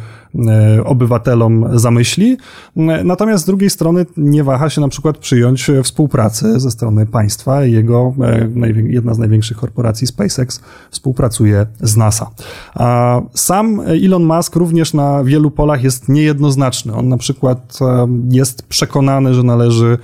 obywatelom 0.84 1.78
zamyśli. 1.78 2.36
Natomiast 3.04 3.42
z 3.44 3.46
drugiej 3.46 3.70
strony 3.70 4.06
nie 4.16 4.44
waha 4.44 4.70
się 4.70 4.80
na 4.80 4.88
przykład 4.88 5.18
przyjąć 5.18 5.70
współpracę 5.82 6.60
ze 6.60 6.70
strony 6.70 7.06
państwa. 7.06 7.64
Jego 7.64 8.14
jedna 8.88 9.14
z 9.14 9.18
największych 9.18 9.56
korporacji 9.56 10.06
SpaceX 10.06 10.60
współpracuje 10.90 11.66
z 11.80 11.96
NASA. 11.96 12.30
A 12.74 13.20
sam 13.34 13.80
Elon 14.04 14.24
Musk 14.24 14.56
również 14.56 14.94
na 14.94 15.24
wielu 15.24 15.50
polach 15.50 15.84
jest 15.84 16.08
niejednoznaczny. 16.08 16.94
On 16.94 17.08
na 17.08 17.16
przykład 17.16 17.78
jest 18.30 18.62
przekonany, 18.68 19.34
że 19.34 19.42
należy 19.42 19.98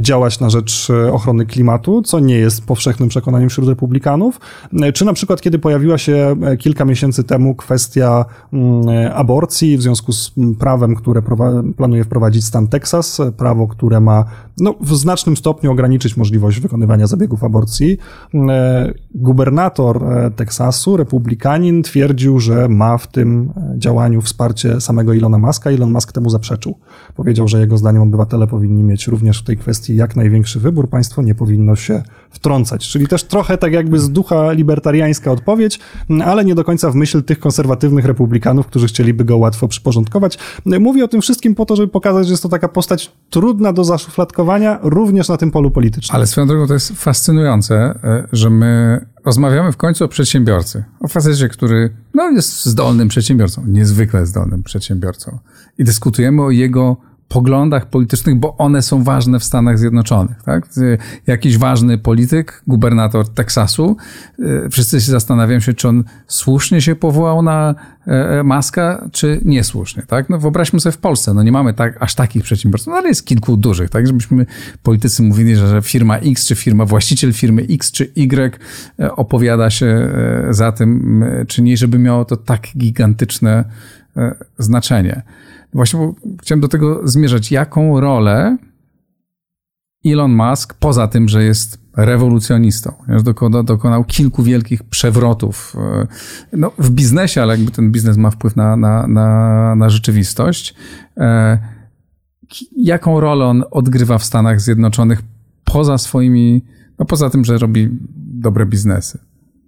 działać 0.00 0.40
na 0.40 0.50
rzecz 0.50 0.88
ochrony 1.12 1.46
klimatu, 1.46 2.02
co 2.02 2.20
nie 2.20 2.34
jest 2.34 2.66
powszechnym 2.66 3.08
przekonaniem 3.08 3.48
wśród 3.48 3.68
republikanów. 3.68 4.40
Czy 4.94 5.04
na 5.04 5.12
przykład, 5.12 5.40
kiedy 5.40 5.58
pojawiła 5.58 5.98
się 5.98 6.36
kilka 6.58 6.84
miesięcy 6.84 7.24
temu 7.24 7.54
kwestia 7.54 8.24
aborcji 9.14 9.76
w 9.76 9.82
związku 9.82 10.12
z 10.12 10.32
prawem, 10.58 10.94
które 10.94 11.22
planuje 11.76 12.04
wprowadzić 12.04 12.44
stan 12.44 12.68
Teksas, 12.68 13.20
prawo, 13.36 13.68
które 13.68 14.00
ma 14.00 14.24
no, 14.58 14.74
w 14.80 14.94
znacznym 14.94 15.36
stopniu 15.36 15.72
ograniczyć 15.72 16.16
możliwość 16.16 16.60
wykonywania 16.60 17.06
zabiegów 17.06 17.44
aborcji 17.44 17.98
gubernator 19.14 20.04
e, 20.04 20.30
Teksasu, 20.30 20.96
republikanin, 20.96 21.82
twierdził, 21.82 22.40
że 22.40 22.68
ma 22.68 22.98
w 22.98 23.06
tym 23.06 23.52
e, 23.56 23.78
działaniu 23.78 24.22
wsparcie 24.22 24.80
samego 24.80 25.12
Ilona 25.12 25.38
Muska. 25.38 25.70
Elon 25.70 25.92
Musk 25.92 26.12
temu 26.12 26.30
zaprzeczył. 26.30 26.78
Powiedział, 27.16 27.48
że 27.48 27.60
jego 27.60 27.78
zdaniem 27.78 28.02
obywatele 28.02 28.46
powinni 28.46 28.82
mieć 28.82 29.06
również 29.06 29.40
w 29.40 29.44
tej 29.44 29.56
kwestii 29.56 29.96
jak 29.96 30.16
największy 30.16 30.60
wybór. 30.60 30.88
Państwo 30.88 31.22
nie 31.22 31.34
powinno 31.34 31.76
się 31.76 32.02
wtrącać. 32.34 32.88
Czyli 32.88 33.08
też 33.08 33.24
trochę 33.24 33.58
tak 33.58 33.72
jakby 33.72 33.98
z 33.98 34.10
ducha 34.10 34.52
libertariańska 34.52 35.32
odpowiedź, 35.32 35.80
ale 36.24 36.44
nie 36.44 36.54
do 36.54 36.64
końca 36.64 36.90
w 36.90 36.94
myśl 36.94 37.22
tych 37.22 37.38
konserwatywnych 37.38 38.04
republikanów, 38.04 38.66
którzy 38.66 38.86
chcieliby 38.86 39.24
go 39.24 39.36
łatwo 39.36 39.68
przyporządkować. 39.68 40.38
Mówię 40.80 41.04
o 41.04 41.08
tym 41.08 41.20
wszystkim 41.20 41.54
po 41.54 41.66
to, 41.66 41.76
żeby 41.76 41.88
pokazać, 41.88 42.26
że 42.26 42.32
jest 42.32 42.42
to 42.42 42.48
taka 42.48 42.68
postać 42.68 43.12
trudna 43.30 43.72
do 43.72 43.84
zaszufladkowania 43.84 44.78
również 44.82 45.28
na 45.28 45.36
tym 45.36 45.50
polu 45.50 45.70
politycznym. 45.70 46.16
Ale 46.16 46.26
swoją 46.26 46.46
drogą 46.46 46.66
to 46.66 46.74
jest 46.74 46.92
fascynujące, 46.92 47.74
e, 48.04 48.28
że 48.32 48.50
my 48.50 49.00
rozmawiamy 49.24 49.72
w 49.72 49.76
końcu 49.76 50.04
o 50.04 50.08
przedsiębiorcy. 50.08 50.84
O 51.00 51.08
facecie, 51.08 51.48
który 51.48 51.90
no, 52.14 52.30
jest 52.30 52.66
zdolnym 52.66 53.08
przedsiębiorcą, 53.08 53.62
niezwykle 53.66 54.26
zdolnym 54.26 54.62
przedsiębiorcą. 54.62 55.38
I 55.78 55.84
dyskutujemy 55.84 56.42
o 56.42 56.50
jego 56.50 56.96
poglądach 57.28 57.86
politycznych, 57.86 58.36
bo 58.36 58.56
one 58.56 58.82
są 58.82 59.04
ważne 59.04 59.38
w 59.38 59.44
Stanach 59.44 59.78
Zjednoczonych. 59.78 60.42
Tak? 60.42 60.68
Jakiś 61.26 61.58
ważny 61.58 61.98
polityk, 61.98 62.62
gubernator 62.66 63.28
Teksasu, 63.28 63.96
e, 64.38 64.70
wszyscy 64.70 65.00
się 65.00 65.10
zastanawiają 65.10 65.60
się, 65.60 65.74
czy 65.74 65.88
on 65.88 66.04
słusznie 66.26 66.80
się 66.80 66.96
powołał 66.96 67.42
na 67.42 67.74
e, 68.06 68.10
e, 68.10 68.42
Maska, 68.42 69.08
czy 69.12 69.40
niesłusznie. 69.44 70.02
Tak? 70.02 70.30
No 70.30 70.38
wyobraźmy 70.38 70.80
sobie 70.80 70.92
w 70.92 70.98
Polsce, 70.98 71.34
no 71.34 71.42
nie 71.42 71.52
mamy 71.52 71.74
tak, 71.74 72.02
aż 72.02 72.14
takich 72.14 72.42
przedsiębiorstw, 72.42 72.88
no 72.88 72.94
ale 72.94 73.08
jest 73.08 73.26
kilku 73.26 73.56
dużych, 73.56 73.90
tak? 73.90 74.06
Żebyśmy 74.06 74.46
politycy 74.82 75.22
mówili, 75.22 75.56
że, 75.56 75.68
że 75.68 75.82
firma 75.82 76.16
X, 76.18 76.46
czy 76.46 76.54
firma, 76.54 76.84
właściciel 76.84 77.32
firmy 77.32 77.66
X, 77.70 77.90
czy 77.90 78.04
Y 78.16 78.58
opowiada 79.16 79.70
się 79.70 80.12
za 80.50 80.72
tym, 80.72 81.24
czy 81.48 81.62
nie, 81.62 81.76
żeby 81.76 81.98
miało 81.98 82.24
to 82.24 82.36
tak 82.36 82.62
gigantyczne 82.76 83.64
znaczenie. 84.58 85.22
Właśnie 85.74 86.12
chciałem 86.42 86.60
do 86.60 86.68
tego 86.68 87.08
zmierzać. 87.08 87.52
Jaką 87.52 88.00
rolę 88.00 88.56
Elon 90.06 90.32
Musk, 90.32 90.74
poza 90.74 91.08
tym, 91.08 91.28
że 91.28 91.44
jest 91.44 91.84
rewolucjonistą, 91.96 92.92
dokonał, 93.24 93.62
dokonał 93.62 94.04
kilku 94.04 94.42
wielkich 94.42 94.82
przewrotów 94.82 95.76
e, 95.78 96.06
no, 96.52 96.72
w 96.78 96.90
biznesie, 96.90 97.42
ale 97.42 97.56
jakby 97.56 97.72
ten 97.72 97.92
biznes 97.92 98.16
ma 98.16 98.30
wpływ 98.30 98.56
na, 98.56 98.76
na, 98.76 99.06
na, 99.06 99.74
na 99.74 99.90
rzeczywistość. 99.90 100.74
E, 101.16 101.58
jaką 102.76 103.20
rolę 103.20 103.44
on 103.44 103.64
odgrywa 103.70 104.18
w 104.18 104.24
Stanach 104.24 104.60
Zjednoczonych 104.60 105.22
poza 105.64 105.98
swoimi, 105.98 106.64
no 106.98 107.04
poza 107.04 107.30
tym, 107.30 107.44
że 107.44 107.58
robi 107.58 107.88
dobre 108.16 108.66
biznesy? 108.66 109.18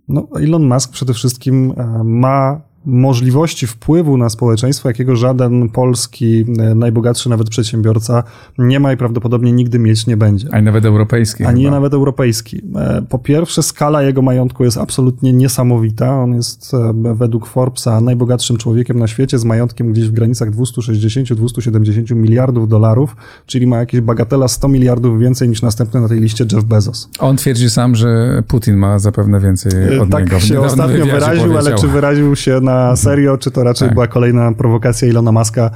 No, 0.09 0.29
Elon 0.41 0.69
Musk 0.69 0.93
przede 0.93 1.15
wszystkim 1.15 1.73
e, 1.77 2.05
ma 2.05 2.61
możliwości 2.87 3.67
wpływu 3.67 4.17
na 4.17 4.29
społeczeństwo, 4.29 4.89
jakiego 4.89 5.17
żaden 5.17 5.69
polski, 5.69 6.45
e, 6.59 6.75
najbogatszy 6.75 7.29
nawet 7.29 7.51
przedsiębiorca 7.51 8.23
nie 8.59 8.81
ma 8.81 8.93
i 8.93 8.97
prawdopodobnie 8.97 9.53
nigdy 9.53 9.79
mieć 9.79 10.07
nie 10.07 10.17
będzie. 10.17 10.49
Ani 10.53 10.65
nawet 10.65 10.85
europejski. 10.85 11.45
Ani 11.45 11.63
chyba. 11.65 11.71
nawet 11.75 11.95
europejski. 11.95 12.63
E, 12.77 13.03
po 13.09 13.19
pierwsze, 13.19 13.63
skala 13.63 14.03
jego 14.03 14.23
majątku 14.23 14.65
jest 14.65 14.79
absolutnie 14.79 15.33
niesamowita. 15.33 16.23
On 16.23 16.35
jest 16.35 16.75
e, 16.75 17.15
według 17.15 17.47
Forbesa 17.47 18.01
najbogatszym 18.01 18.57
człowiekiem 18.57 18.99
na 18.99 19.07
świecie 19.07 19.39
z 19.39 19.45
majątkiem 19.45 19.93
gdzieś 19.93 20.09
w 20.09 20.13
granicach 20.13 20.51
260-270 20.51 22.15
miliardów 22.15 22.69
dolarów, 22.69 23.17
czyli 23.47 23.67
ma 23.67 23.79
jakieś 23.79 24.01
bagatela 24.01 24.49
100 24.49 24.69
miliardów 24.69 25.21
więcej 25.21 25.49
niż 25.49 25.63
następny 25.63 26.01
na 26.01 26.09
tej 26.09 26.21
liście 26.21 26.47
Jeff 26.53 26.65
Bezos. 26.65 27.09
On 27.19 27.37
twierdzi 27.37 27.71
sam, 27.71 27.95
że 27.95 28.43
Putin 28.49 28.77
ma 28.77 28.99
zapewne 28.99 29.41
więcej 29.41 29.99
od 29.99 30.11
tak 30.11 30.25
niego. 30.25 30.37
Tak 30.37 30.45
się 30.45 30.61
ostatnio 30.61 31.07
wyraził, 31.07 31.59
ale 31.59 31.75
czy 31.75 31.89
wyraził 31.89 32.37
się 32.37 32.61
na 32.61 32.76
serio, 32.97 33.39
czy 33.39 33.51
to 33.51 33.65
raczej 33.65 33.89
tak. 33.89 33.95
była 33.95 34.07
kolejna 34.07 34.53
prowokacja 34.53 35.09
Ilona 35.09 35.33
Maska, 35.33 35.71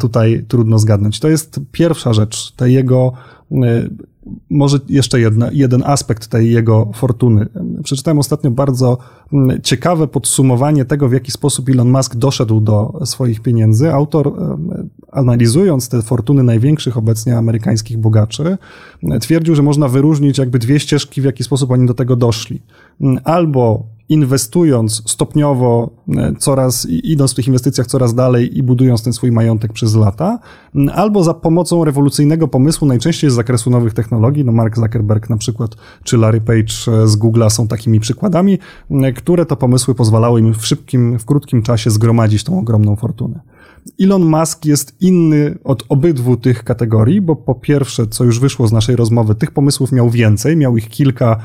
tutaj 0.00 0.44
trudno 0.48 0.78
zgadnąć. 0.78 1.20
To 1.20 1.28
jest 1.28 1.60
pierwsza 1.72 2.12
rzecz, 2.12 2.52
te 2.52 2.70
jego 2.70 3.12
e, 3.52 3.88
może 4.50 4.78
jeszcze 4.88 5.20
jedna, 5.20 5.48
jeden 5.52 5.82
aspekt 5.86 6.26
tej 6.26 6.52
jego 6.52 6.90
fortuny. 6.94 7.46
Przeczytałem 7.84 8.18
ostatnio 8.18 8.50
bardzo 8.50 8.98
ciekawe 9.62 10.08
podsumowanie 10.08 10.84
tego, 10.84 11.08
w 11.08 11.12
jaki 11.12 11.32
sposób 11.32 11.68
Elon 11.68 11.90
Musk 11.90 12.16
doszedł 12.16 12.60
do 12.60 13.00
swoich 13.04 13.40
pieniędzy. 13.40 13.92
Autor, 13.92 14.28
e, 14.28 14.56
analizując 15.12 15.88
te 15.88 16.02
fortuny 16.02 16.42
największych 16.42 16.96
obecnie 16.96 17.36
amerykańskich 17.36 17.98
bogaczy, 17.98 18.58
twierdził, 19.20 19.54
że 19.54 19.62
można 19.62 19.88
wyróżnić 19.88 20.38
jakby 20.38 20.58
dwie 20.58 20.80
ścieżki, 20.80 21.20
w 21.20 21.24
jaki 21.24 21.44
sposób 21.44 21.70
oni 21.70 21.86
do 21.86 21.94
tego 21.94 22.16
doszli. 22.16 22.62
Albo 23.24 23.86
inwestując 24.10 25.02
stopniowo, 25.06 25.90
e, 26.16 26.32
coraz, 26.38 26.86
idąc 26.90 27.32
w 27.32 27.34
tych 27.34 27.46
inwestycjach 27.46 27.86
coraz 27.86 28.14
dalej 28.14 28.58
i 28.58 28.62
budując 28.62 29.02
ten 29.02 29.12
swój 29.12 29.32
majątek 29.32 29.72
przez 29.72 29.94
lata, 29.94 30.38
albo 30.94 31.24
za 31.24 31.34
pomocą 31.34 31.84
rewolucyjnego 31.84 32.48
pomysłu, 32.48 32.88
najczęściej 32.88 33.30
z 33.30 33.34
zakresu 33.34 33.70
nowych 33.70 33.94
technologii, 33.94 34.44
no 34.44 34.52
Mark 34.52 34.76
Zuckerberg 34.76 35.30
na 35.30 35.36
przykład, 35.36 35.76
czy 36.04 36.16
Larry 36.16 36.40
Page 36.40 37.02
e, 37.02 37.08
z 37.08 37.18
Google'a 37.18 37.50
są 37.50 37.68
takimi 37.68 38.00
przykładami, 38.00 38.58
które 39.16 39.46
to 39.46 39.56
pomysły 39.56 39.94
pozwalały 39.94 40.40
im 40.40 40.54
w 40.54 40.66
szybkim, 40.66 41.18
w 41.18 41.24
krótkim 41.24 41.62
czasie 41.62 41.90
zgromadzić 41.90 42.44
tą 42.44 42.58
ogromną 42.58 42.96
fortunę. 42.96 43.40
Elon 44.00 44.24
Musk 44.24 44.64
jest 44.64 44.96
inny 45.00 45.58
od 45.64 45.84
obydwu 45.88 46.36
tych 46.36 46.64
kategorii, 46.64 47.20
bo 47.20 47.36
po 47.36 47.54
pierwsze, 47.54 48.06
co 48.06 48.24
już 48.24 48.40
wyszło 48.40 48.68
z 48.68 48.72
naszej 48.72 48.96
rozmowy, 48.96 49.34
tych 49.34 49.50
pomysłów 49.50 49.92
miał 49.92 50.10
więcej, 50.10 50.56
miał 50.56 50.76
ich 50.76 50.88
kilka, 50.88 51.36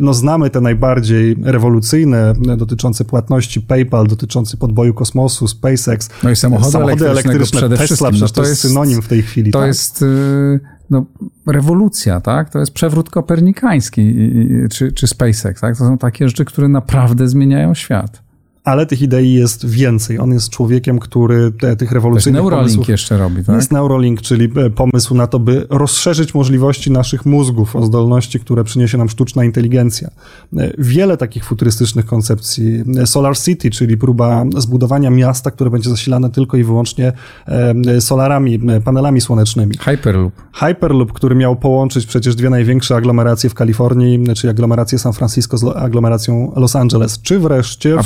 no 0.00 0.14
znamy 0.14 0.50
te 0.50 0.60
najbardziej 0.60 1.36
rewolucyjne 1.42 2.32
dotyczące 2.56 3.04
płatności 3.04 3.60
PayPal, 3.60 4.06
dotyczące 4.06 4.56
podboju 4.56 4.94
kosmosu, 4.94 5.48
SpaceX, 5.48 6.10
no 6.22 6.30
i 6.30 6.36
samochody, 6.36 6.70
samochody 6.70 7.10
elektryczne, 7.10 7.58
przede 7.58 7.76
Tesla, 7.76 8.10
no 8.10 8.18
to, 8.18 8.28
to 8.28 8.42
jest 8.44 8.60
synonim 8.60 9.02
w 9.02 9.08
tej 9.08 9.22
chwili. 9.22 9.50
To 9.50 9.58
tak? 9.58 9.68
jest 9.68 10.02
y, 10.02 10.60
no, 10.90 11.06
rewolucja, 11.46 12.20
tak? 12.20 12.50
To 12.50 12.58
jest 12.58 12.72
przewrót 12.72 13.10
kopernikański 13.10 14.14
czy, 14.70 14.92
czy 14.92 15.06
SpaceX, 15.06 15.60
tak? 15.60 15.76
To 15.78 15.84
są 15.84 15.98
takie 15.98 16.28
rzeczy, 16.28 16.44
które 16.44 16.68
naprawdę 16.68 17.28
zmieniają 17.28 17.74
świat. 17.74 18.22
Ale 18.64 18.86
tych 18.86 19.02
idei 19.02 19.32
jest 19.32 19.66
więcej. 19.66 20.18
On 20.18 20.32
jest 20.32 20.50
człowiekiem, 20.50 20.98
który 20.98 21.52
te, 21.52 21.76
tych 21.76 21.92
rewolucyjnych 21.92 22.40
Też 22.40 22.44
Neuralink 22.44 22.66
pomysłów... 22.66 22.88
jeszcze 22.88 23.18
robi, 23.18 23.44
tak? 23.44 23.56
Jest 23.56 23.72
Neuralink, 23.72 24.20
czyli 24.20 24.48
e, 24.56 24.70
pomysł 24.70 25.14
na 25.14 25.26
to, 25.26 25.38
by 25.38 25.66
rozszerzyć 25.70 26.34
możliwości 26.34 26.90
naszych 26.90 27.26
mózgów 27.26 27.76
o 27.76 27.84
zdolności, 27.84 28.40
które 28.40 28.64
przyniesie 28.64 28.98
nam 28.98 29.08
sztuczna 29.08 29.44
inteligencja. 29.44 30.10
E, 30.56 30.70
wiele 30.78 31.16
takich 31.16 31.44
futurystycznych 31.44 32.06
koncepcji. 32.06 32.84
E, 32.98 33.06
Solar 33.06 33.38
City, 33.38 33.70
czyli 33.70 33.96
próba 33.96 34.44
zbudowania 34.56 35.10
miasta, 35.10 35.50
które 35.50 35.70
będzie 35.70 35.90
zasilane 35.90 36.30
tylko 36.30 36.56
i 36.56 36.64
wyłącznie 36.64 37.12
solarami, 38.00 38.60
panelami 38.84 39.20
słonecznymi. 39.20 39.76
Hyperloop. 39.78 40.32
Hyperloop, 40.54 41.12
który 41.12 41.34
miał 41.34 41.56
połączyć 41.56 42.06
przecież 42.06 42.34
dwie 42.34 42.50
największe 42.50 42.96
aglomeracje 42.96 43.50
w 43.50 43.54
Kalifornii, 43.54 44.24
czyli 44.34 44.50
aglomerację 44.50 44.98
San 44.98 45.12
Francisco 45.12 45.58
z 45.58 45.64
aglomeracją 45.64 46.52
Los 46.56 46.76
Angeles, 46.76 47.22
czy 47.22 47.38
wreszcie 47.38 47.96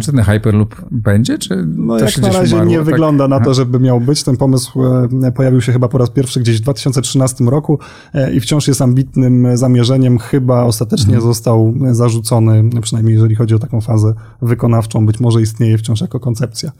Wszelkie 0.00 0.24
ten 0.24 0.34
Hyperloop 0.34 0.76
będzie, 0.90 1.38
czy 1.38 1.64
No 1.76 1.98
jak 1.98 2.18
na 2.18 2.32
razie 2.32 2.54
umarło, 2.54 2.70
nie 2.70 2.76
tak? 2.76 2.86
wygląda 2.86 3.28
na 3.28 3.40
to, 3.40 3.54
żeby 3.54 3.80
miał 3.80 4.00
być. 4.00 4.22
Ten 4.22 4.36
pomysł 4.36 4.82
e, 5.22 5.32
pojawił 5.32 5.60
się 5.60 5.72
chyba 5.72 5.88
po 5.88 5.98
raz 5.98 6.10
pierwszy 6.10 6.40
gdzieś 6.40 6.58
w 6.58 6.60
2013 6.60 7.44
roku 7.44 7.78
e, 8.14 8.32
i 8.32 8.40
wciąż 8.40 8.68
jest 8.68 8.82
ambitnym 8.82 9.56
zamierzeniem. 9.56 10.18
Chyba 10.18 10.64
ostatecznie 10.64 11.14
mhm. 11.14 11.32
został 11.32 11.74
zarzucony, 11.90 12.70
przynajmniej 12.82 13.14
jeżeli 13.14 13.34
chodzi 13.34 13.54
o 13.54 13.58
taką 13.58 13.80
fazę 13.80 14.14
wykonawczą. 14.42 15.06
Być 15.06 15.20
może 15.20 15.42
istnieje 15.42 15.78
wciąż 15.78 16.00
jako 16.00 16.20
koncepcja. 16.20 16.72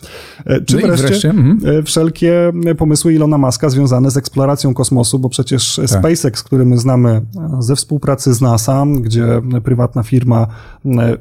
E, 0.46 0.60
czy 0.60 0.76
no 0.76 0.82
wreszcie, 0.86 1.06
wreszcie 1.06 1.30
mhm. 1.30 1.84
wszelkie 1.84 2.52
pomysły 2.78 3.14
Ilona 3.14 3.38
Maska 3.38 3.70
związane 3.70 4.10
z 4.10 4.16
eksploracją 4.16 4.74
kosmosu, 4.74 5.18
bo 5.18 5.28
przecież 5.28 5.76
tak. 5.76 5.88
SpaceX, 5.88 6.42
który 6.42 6.64
my 6.64 6.78
znamy 6.78 7.22
ze 7.58 7.76
współpracy 7.76 8.34
z 8.34 8.40
NASA, 8.40 8.86
gdzie 9.00 9.42
prywatna 9.64 10.02
firma 10.02 10.46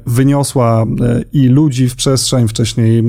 wyniosła 0.06 0.86
i 1.32 1.48
ludzi 1.48 1.88
w 1.90 1.96
przestrzeń, 1.96 2.48
wcześniej 2.48 2.98
e, 2.98 3.04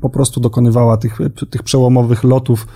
po 0.00 0.10
prostu 0.10 0.40
dokonywała 0.40 0.96
tych, 0.96 1.18
tych 1.50 1.62
przełomowych 1.62 2.24
lotów 2.24 2.66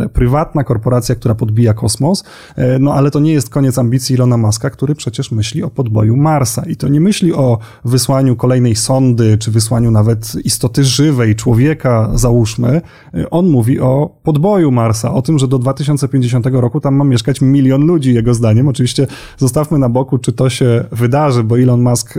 e, 0.00 0.08
prywatna 0.08 0.64
korporacja, 0.64 1.14
która 1.14 1.34
podbija 1.34 1.74
kosmos, 1.74 2.24
e, 2.56 2.78
no 2.78 2.94
ale 2.94 3.10
to 3.10 3.20
nie 3.20 3.32
jest 3.32 3.50
koniec 3.50 3.78
ambicji 3.78 4.14
Ilona 4.14 4.36
Maska, 4.36 4.70
który 4.70 4.94
przecież 4.94 5.32
myśli 5.32 5.62
o 5.62 5.70
podboju 5.70 6.16
Marsa 6.16 6.62
i 6.66 6.76
to 6.76 6.88
nie 6.88 7.00
myśli 7.00 7.32
o 7.32 7.58
wysłaniu 7.84 8.36
kolejnej 8.36 8.76
sondy, 8.76 9.38
czy 9.38 9.50
wysłaniu 9.50 9.90
nawet 9.90 10.34
istoty 10.44 10.84
żywej, 10.84 11.34
człowieka, 11.34 12.10
załóżmy. 12.14 12.80
On 13.30 13.48
mówi 13.48 13.80
o 13.80 14.18
podboju 14.22 14.70
Marsa, 14.70 15.14
o 15.14 15.22
tym, 15.22 15.38
że 15.38 15.48
do 15.48 15.58
2050 15.58 16.46
roku 16.46 16.80
tam 16.80 16.94
ma 16.94 17.04
mieszkać 17.04 17.40
milion 17.40 17.86
ludzi, 17.86 18.14
jego 18.14 18.34
zdaniem. 18.34 18.68
Oczywiście 18.68 19.06
zostawmy 19.36 19.78
na 19.78 19.88
boku, 19.88 20.18
czy 20.18 20.32
to 20.32 20.50
się 20.50 20.84
wydarzy, 20.92 21.44
bo 21.44 21.58
Elon 21.58 21.82
Musk 21.82 22.18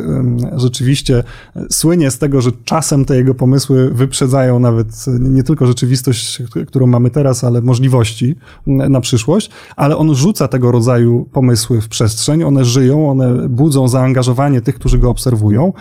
rzeczywiście 0.55 1.23
słynie 1.69 2.11
z 2.11 2.17
tego, 2.17 2.41
że 2.41 2.51
czasem 2.69 3.05
te 3.05 3.15
jego 3.15 3.35
pomysły 3.35 3.89
wyprzedzają 3.93 4.59
nawet 4.59 5.05
nie 5.19 5.43
tylko 5.43 5.65
rzeczywistość, 5.65 6.41
którą 6.67 6.87
mamy 6.87 7.09
teraz, 7.09 7.43
ale 7.43 7.61
możliwości 7.61 8.35
na 8.67 9.01
przyszłość, 9.01 9.49
ale 9.75 9.97
on 9.97 10.15
rzuca 10.15 10.47
tego 10.47 10.71
rodzaju 10.71 11.25
pomysły 11.31 11.81
w 11.81 11.87
przestrzeń, 11.87 12.43
one 12.43 12.65
żyją, 12.65 13.11
one 13.11 13.49
budzą 13.49 13.87
zaangażowanie 13.87 14.61
tych, 14.61 14.75
którzy 14.75 14.97
go 14.97 15.09
obserwują 15.09 15.73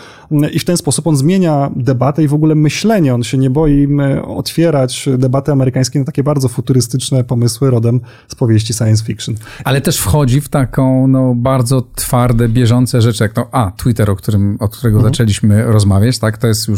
i 0.52 0.59
w 0.59 0.64
ten 0.64 0.76
sposób 0.76 1.07
on 1.07 1.16
zmienia 1.16 1.71
debatę 1.76 2.25
i 2.25 2.28
w 2.28 2.35
ogóle 2.35 2.54
myślenie. 2.54 3.14
On 3.14 3.23
się 3.23 3.38
nie 3.38 3.50
boi 3.50 3.88
otwierać 4.26 5.09
debaty 5.18 5.52
amerykańskie 5.52 5.99
na 5.99 6.04
takie 6.04 6.23
bardzo 6.23 6.49
futurystyczne 6.49 7.25
pomysły 7.25 7.71
rodem 7.71 8.00
z 8.28 8.35
powieści 8.35 8.75
science 8.75 9.04
fiction. 9.04 9.35
Ale 9.64 9.80
też 9.80 9.99
wchodzi 9.99 10.40
w 10.40 10.49
taką 10.49 11.09
no, 11.09 11.35
bardzo 11.35 11.83
twarde, 11.95 12.49
bieżące 12.49 13.02
rzeczy, 13.02 13.25
jak 13.25 13.33
to, 13.33 13.49
a, 13.52 13.71
Twitter, 13.71 14.11
o 14.11 14.16
którym, 14.16 14.57
od 14.61 14.76
którego 14.76 14.99
mhm. 14.99 15.14
zaczęliśmy 15.14 15.64
rozmawiać, 15.64 16.18
tak, 16.18 16.38
to 16.38 16.47
jest 16.47 16.68
już 16.68 16.78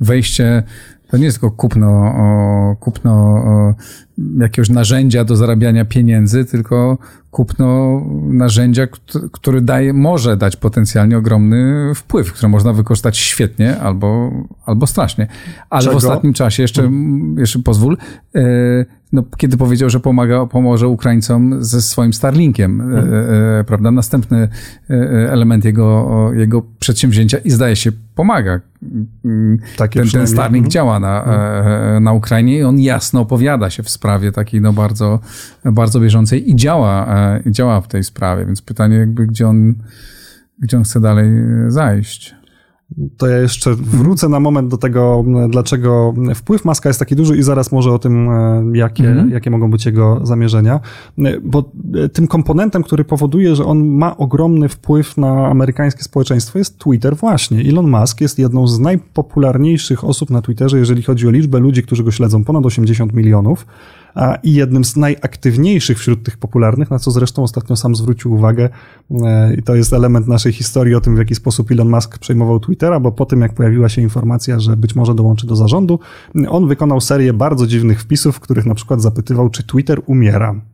wejście, 0.00 0.62
to 1.10 1.16
nie 1.16 1.24
jest 1.24 1.40
tylko 1.40 1.56
kupno, 1.56 1.88
o, 2.16 2.76
kupno 2.80 3.12
o, 3.12 3.74
jakiegoś 4.38 4.70
narzędzia 4.70 5.24
do 5.24 5.36
zarabiania 5.36 5.84
pieniędzy, 5.84 6.44
tylko 6.44 6.98
kupno 7.30 8.00
narzędzia, 8.24 8.86
który 9.32 9.60
daje, 9.60 9.92
może 9.92 10.36
dać 10.36 10.56
potencjalnie 10.56 11.18
ogromny 11.18 11.92
wpływ, 11.94 12.32
który 12.32 12.48
można 12.48 12.72
wykorzystać 12.72 13.18
świetnie 13.18 13.78
albo, 13.78 14.30
albo 14.66 14.86
strasznie. 14.86 15.26
Ale 15.70 15.82
Czego? 15.82 15.94
w 15.94 15.96
ostatnim 15.96 16.32
czasie, 16.32 16.62
jeszcze, 16.62 16.82
hmm. 16.82 17.38
jeszcze 17.38 17.58
pozwól, 17.58 17.96
e, 18.34 18.40
no, 19.12 19.24
kiedy 19.36 19.56
powiedział, 19.56 19.90
że 19.90 20.00
pomaga, 20.00 20.46
pomoże 20.46 20.88
Ukraińcom 20.88 21.64
ze 21.64 21.82
swoim 21.82 22.12
Starlinkiem, 22.12 22.80
e, 22.80 22.84
hmm. 22.84 23.14
e, 23.60 23.64
prawda? 23.64 23.90
Następny 23.90 24.48
e, 24.90 24.94
element 25.32 25.64
jego, 25.64 26.30
jego 26.34 26.62
przedsięwzięcia 26.78 27.38
i 27.38 27.50
zdaje 27.50 27.76
się 27.76 27.92
pomaga. 28.14 28.60
Takie 29.76 30.00
ten, 30.00 30.10
ten 30.10 30.26
Starlink 30.26 30.64
hmm. 30.64 30.70
działa 30.70 31.00
na, 31.00 31.22
hmm. 31.24 32.04
na 32.04 32.12
Ukrainie 32.12 32.58
i 32.58 32.62
on 32.62 32.80
jasno 32.80 33.20
opowiada 33.20 33.70
się 33.70 33.82
w 33.82 33.90
sprawie 33.90 34.32
takiej 34.32 34.60
no 34.60 34.72
bardzo, 34.72 35.20
bardzo 35.64 36.00
bieżącej 36.00 36.50
i 36.50 36.56
działa, 36.56 37.08
działa 37.46 37.80
w 37.80 37.88
tej 37.88 38.04
sprawie, 38.04 38.46
więc 38.46 38.62
pytanie 38.62 38.96
jakby, 38.96 39.26
gdzie 39.26 39.48
on, 39.48 39.74
gdzie 40.58 40.76
on 40.76 40.84
chce 40.84 41.00
dalej 41.00 41.30
zajść. 41.68 42.41
To 43.16 43.28
ja 43.28 43.38
jeszcze 43.38 43.74
wrócę 43.74 44.28
na 44.28 44.40
moment 44.40 44.68
do 44.68 44.78
tego, 44.78 45.24
dlaczego 45.48 46.14
wpływ 46.34 46.64
Maska 46.64 46.88
jest 46.88 46.98
taki 46.98 47.16
duży 47.16 47.36
i 47.36 47.42
zaraz 47.42 47.72
może 47.72 47.92
o 47.92 47.98
tym, 47.98 48.28
jakie, 48.74 49.08
mhm. 49.08 49.30
jakie 49.30 49.50
mogą 49.50 49.70
być 49.70 49.86
jego 49.86 50.26
zamierzenia. 50.26 50.80
Bo 51.42 51.70
tym 52.12 52.26
komponentem, 52.26 52.82
który 52.82 53.04
powoduje, 53.04 53.56
że 53.56 53.64
on 53.64 53.88
ma 53.88 54.16
ogromny 54.16 54.68
wpływ 54.68 55.16
na 55.16 55.46
amerykańskie 55.46 56.02
społeczeństwo 56.02 56.58
jest 56.58 56.78
Twitter 56.78 57.16
właśnie. 57.16 57.60
Elon 57.60 57.90
Musk 57.90 58.20
jest 58.20 58.38
jedną 58.38 58.66
z 58.66 58.78
najpopularniejszych 58.78 60.04
osób 60.04 60.30
na 60.30 60.42
Twitterze, 60.42 60.78
jeżeli 60.78 61.02
chodzi 61.02 61.28
o 61.28 61.30
liczbę 61.30 61.58
ludzi, 61.58 61.82
którzy 61.82 62.04
go 62.04 62.10
śledzą, 62.10 62.44
ponad 62.44 62.66
80 62.66 63.12
milionów 63.12 63.66
i 64.42 64.54
jednym 64.54 64.84
z 64.84 64.96
najaktywniejszych 64.96 65.98
wśród 65.98 66.22
tych 66.22 66.36
popularnych, 66.36 66.90
na 66.90 66.98
co 66.98 67.10
zresztą 67.10 67.42
ostatnio 67.42 67.76
sam 67.76 67.94
zwrócił 67.94 68.32
uwagę. 68.32 68.68
E, 69.10 69.54
I 69.54 69.62
to 69.62 69.74
jest 69.74 69.92
element 69.92 70.28
naszej 70.28 70.52
historii 70.52 70.94
o 70.94 71.00
tym, 71.00 71.14
w 71.14 71.18
jaki 71.18 71.34
sposób 71.34 71.70
Elon 71.70 71.90
Musk 71.90 72.18
przejmował 72.18 72.60
Twittera, 72.60 73.00
bo 73.00 73.12
po 73.12 73.26
tym, 73.26 73.40
jak 73.40 73.54
pojawiła 73.54 73.88
się 73.88 74.02
informacja, 74.02 74.60
że 74.60 74.76
być 74.76 74.94
może 74.94 75.14
dołączy 75.14 75.46
do 75.46 75.56
zarządu, 75.56 75.98
on 76.48 76.68
wykonał 76.68 77.00
serię 77.00 77.32
bardzo 77.32 77.66
dziwnych 77.66 78.00
wpisów, 78.00 78.36
w 78.36 78.40
których 78.40 78.66
na 78.66 78.74
przykład 78.74 79.02
zapytywał, 79.02 79.50
czy 79.50 79.66
Twitter 79.66 80.02
umiera. 80.06 80.71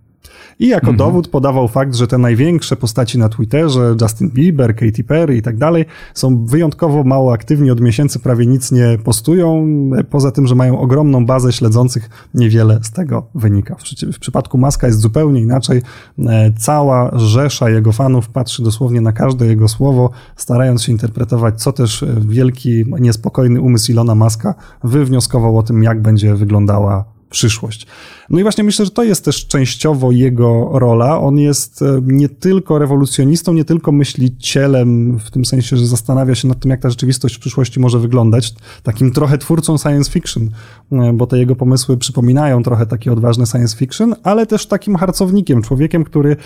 I 0.59 0.69
jako 0.69 0.91
mhm. 0.91 0.97
dowód 0.97 1.29
podawał 1.29 1.69
fakt, 1.69 1.95
że 1.95 2.07
te 2.07 2.19
największe 2.19 2.77
postaci 2.77 3.19
na 3.19 3.29
Twitterze, 3.29 3.97
Justin 4.01 4.31
Bieber, 4.31 4.77
Katy 4.77 5.05
Perry 5.05 5.37
i 5.37 5.43
tak 5.43 5.57
dalej, 5.57 5.85
są 6.15 6.47
wyjątkowo 6.47 7.05
mało 7.05 7.33
aktywni, 7.33 7.71
od 7.71 7.81
miesięcy 7.81 8.19
prawie 8.19 8.47
nic 8.47 8.73
nie 8.73 8.99
postują, 9.05 9.67
poza 10.11 10.31
tym, 10.31 10.47
że 10.47 10.55
mają 10.55 10.81
ogromną 10.81 11.27
bazę 11.27 11.53
śledzących, 11.53 12.11
niewiele 12.35 12.81
z 12.83 12.91
tego 12.91 13.27
wynika. 13.35 13.77
W, 13.77 14.13
w 14.13 14.19
przypadku 14.19 14.59
Maska 14.59 14.87
jest 14.87 15.01
zupełnie 15.01 15.41
inaczej. 15.41 15.83
E, 16.27 16.53
cała 16.59 17.19
rzesza 17.19 17.71
jego 17.71 17.93
fanów 17.93 18.29
patrzy 18.29 18.63
dosłownie 18.63 19.01
na 19.01 19.13
każde 19.13 19.47
jego 19.47 19.69
słowo, 19.69 20.11
starając 20.37 20.83
się 20.83 20.93
interpretować, 20.93 21.63
co 21.63 21.73
też 21.73 22.05
wielki, 22.21 22.85
niespokojny 23.01 23.61
umysł 23.61 23.93
Ilona 23.93 24.15
Maska 24.15 24.55
wywnioskował 24.85 25.59
o 25.59 25.63
tym, 25.63 25.83
jak 25.83 26.03
będzie 26.03 26.35
wyglądała 26.35 27.18
przyszłość. 27.31 27.87
No 28.31 28.39
i 28.39 28.43
właśnie 28.43 28.65
myślę, 28.65 28.85
że 28.85 28.91
to 28.91 29.05
jest 29.05 29.25
też 29.25 29.47
częściowo 29.47 30.13
jego 30.13 30.71
rola. 30.73 31.21
On 31.21 31.39
jest 31.39 31.83
e, 31.83 32.01
nie 32.03 32.29
tylko 32.29 32.79
rewolucjonistą, 32.79 33.53
nie 33.53 33.65
tylko 33.65 33.93
myślicielem, 33.93 35.19
w 35.19 35.31
tym 35.31 35.45
sensie, 35.45 35.77
że 35.77 35.87
zastanawia 35.87 36.35
się 36.35 36.49
nad 36.49 36.61
tym, 36.61 36.71
jak 36.71 36.81
ta 36.81 36.91
rzeczywistość 36.91 37.37
w 37.37 37.39
przyszłości 37.39 37.81
może 37.81 37.99
wyglądać, 37.99 38.55
takim 38.83 39.13
trochę 39.13 39.39
twórcą 39.39 39.79
science 39.79 40.11
fiction, 40.11 40.51
e, 40.93 41.13
bo 41.13 41.27
te 41.27 41.39
jego 41.39 41.57
pomysły 41.57 41.97
przypominają 41.97 42.63
trochę 42.63 42.87
takie 42.87 43.13
odważne 43.13 43.47
science 43.47 43.77
fiction, 43.77 44.15
ale 44.23 44.47
też 44.47 44.67
takim 44.67 44.97
harcownikiem, 44.97 45.63
człowiekiem, 45.63 46.05
który 46.05 46.37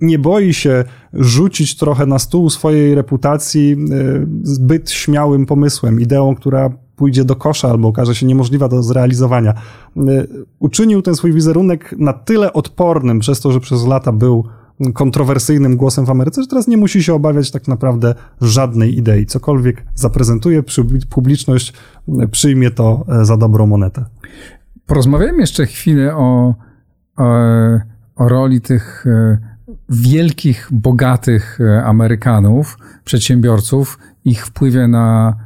nie 0.00 0.18
boi 0.18 0.54
się 0.54 0.84
rzucić 1.12 1.76
trochę 1.76 2.06
na 2.06 2.18
stół 2.18 2.50
swojej 2.50 2.94
reputacji 2.94 3.72
e, 3.72 4.26
zbyt 4.42 4.90
śmiałym 4.90 5.46
pomysłem, 5.46 6.00
ideą, 6.00 6.34
która 6.34 6.85
pójdzie 6.96 7.24
do 7.24 7.36
kosza 7.36 7.70
albo 7.70 7.88
okaże 7.88 8.14
się 8.14 8.26
niemożliwa 8.26 8.68
do 8.68 8.82
zrealizowania. 8.82 9.54
Y, 9.96 10.28
uczynił 10.58 11.02
ten 11.02 11.14
swój 11.14 11.32
wizerunek 11.32 11.94
na 11.98 12.12
tyle 12.12 12.52
odpornym 12.52 13.18
przez 13.18 13.40
to, 13.40 13.52
że 13.52 13.60
przez 13.60 13.86
lata 13.86 14.12
był 14.12 14.44
kontrowersyjnym 14.94 15.76
głosem 15.76 16.06
w 16.06 16.10
Ameryce, 16.10 16.42
że 16.42 16.48
teraz 16.48 16.68
nie 16.68 16.76
musi 16.76 17.02
się 17.02 17.14
obawiać 17.14 17.50
tak 17.50 17.68
naprawdę 17.68 18.14
żadnej 18.40 18.98
idei. 18.98 19.26
Cokolwiek 19.26 19.84
zaprezentuje, 19.94 20.62
publiczność 21.10 21.72
przyjmie 22.30 22.70
to 22.70 23.04
y, 23.22 23.24
za 23.24 23.36
dobrą 23.36 23.66
monetę. 23.66 24.04
Porozmawiajmy 24.86 25.38
jeszcze 25.38 25.66
chwilę 25.66 26.16
o, 26.16 26.54
o, 27.16 27.24
o 28.16 28.28
roli 28.28 28.60
tych 28.60 29.06
wielkich, 29.88 30.68
bogatych 30.70 31.58
Amerykanów, 31.84 32.78
przedsiębiorców, 33.04 33.98
ich 34.24 34.46
wpływie 34.46 34.88
na 34.88 35.36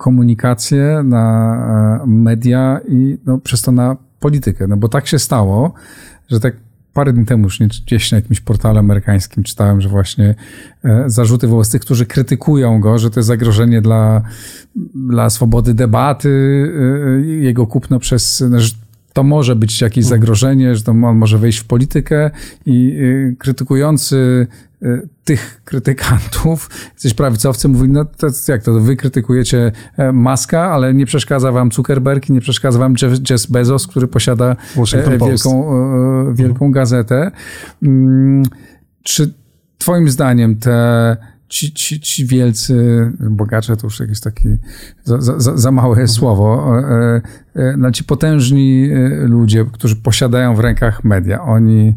komunikację, 0.00 1.02
na 1.04 2.00
e, 2.02 2.06
media 2.06 2.80
i 2.88 3.18
no, 3.26 3.38
przez 3.38 3.62
to 3.62 3.72
na 3.72 3.96
politykę. 4.20 4.66
No 4.66 4.76
bo 4.76 4.88
tak 4.88 5.06
się 5.06 5.18
stało, 5.18 5.74
że 6.28 6.40
tak 6.40 6.54
parę 6.94 7.12
dni 7.12 7.26
temu 7.26 7.44
już 7.44 7.58
gdzieś 7.58 8.12
na 8.12 8.16
jakimś 8.16 8.40
portalu 8.40 8.78
amerykańskim 8.78 9.44
czytałem, 9.44 9.80
że 9.80 9.88
właśnie 9.88 10.34
e, 10.84 11.04
zarzuty 11.06 11.46
wobec 11.46 11.70
tych, 11.70 11.80
którzy 11.80 12.06
krytykują 12.06 12.80
go, 12.80 12.98
że 12.98 13.10
to 13.10 13.20
jest 13.20 13.26
zagrożenie 13.26 13.82
dla, 13.82 14.22
dla 14.94 15.30
swobody 15.30 15.74
debaty, 15.74 16.28
e, 17.16 17.20
jego 17.26 17.66
kupno 17.66 17.98
przez 17.98 18.44
to 19.12 19.22
może 19.22 19.56
być 19.56 19.80
jakieś 19.80 20.04
mhm. 20.04 20.20
zagrożenie, 20.20 20.76
że 20.76 20.82
to 20.82 20.92
on 20.92 21.16
może 21.16 21.38
wejść 21.38 21.58
w 21.58 21.64
politykę 21.64 22.30
i 22.66 22.96
y, 22.98 23.36
krytykujący 23.38 24.46
y, 24.82 25.08
tych 25.24 25.60
krytykantów, 25.64 26.70
jesteś 26.94 27.14
prawicowcy, 27.14 27.68
mówili, 27.68 27.92
no 27.92 28.04
to 28.04 28.26
jak 28.48 28.62
to, 28.62 28.80
wy 28.80 28.96
krytykujecie 28.96 29.72
e, 29.96 30.12
Maska, 30.12 30.72
ale 30.72 30.94
nie 30.94 31.06
przeszkadza 31.06 31.52
wam 31.52 31.72
Zuckerberg 31.72 32.28
i 32.28 32.32
nie 32.32 32.40
przeszkadza 32.40 32.78
wam 32.78 32.94
Jeff, 33.02 33.30
Jeff 33.30 33.46
Bezos, 33.46 33.86
który 33.86 34.08
posiada 34.08 34.56
e, 34.94 35.18
wielką, 35.18 35.72
e, 36.30 36.34
wielką 36.34 36.66
mhm. 36.66 36.72
gazetę. 36.72 37.30
Mm, 37.82 38.42
czy 39.02 39.34
twoim 39.78 40.08
zdaniem 40.08 40.56
te 40.56 41.16
ci, 41.50 41.72
ci, 41.72 42.00
ci 42.00 42.26
wielcy 42.26 42.74
bogacze 43.30 43.76
to 43.76 43.86
już 43.86 44.00
jakieś 44.00 44.20
takie 44.20 44.58
za, 45.04 45.20
za, 45.20 45.56
za 45.56 45.72
małe 45.72 45.90
mhm. 45.90 46.08
słowo, 46.08 46.78
e, 46.78 47.22
e, 47.54 47.76
no 47.76 47.90
ci 47.90 48.04
potężni 48.04 48.90
e, 48.90 49.08
ludzie, 49.26 49.64
którzy 49.72 49.96
posiadają 49.96 50.54
w 50.54 50.60
rękach 50.60 51.04
media, 51.04 51.42
oni 51.42 51.94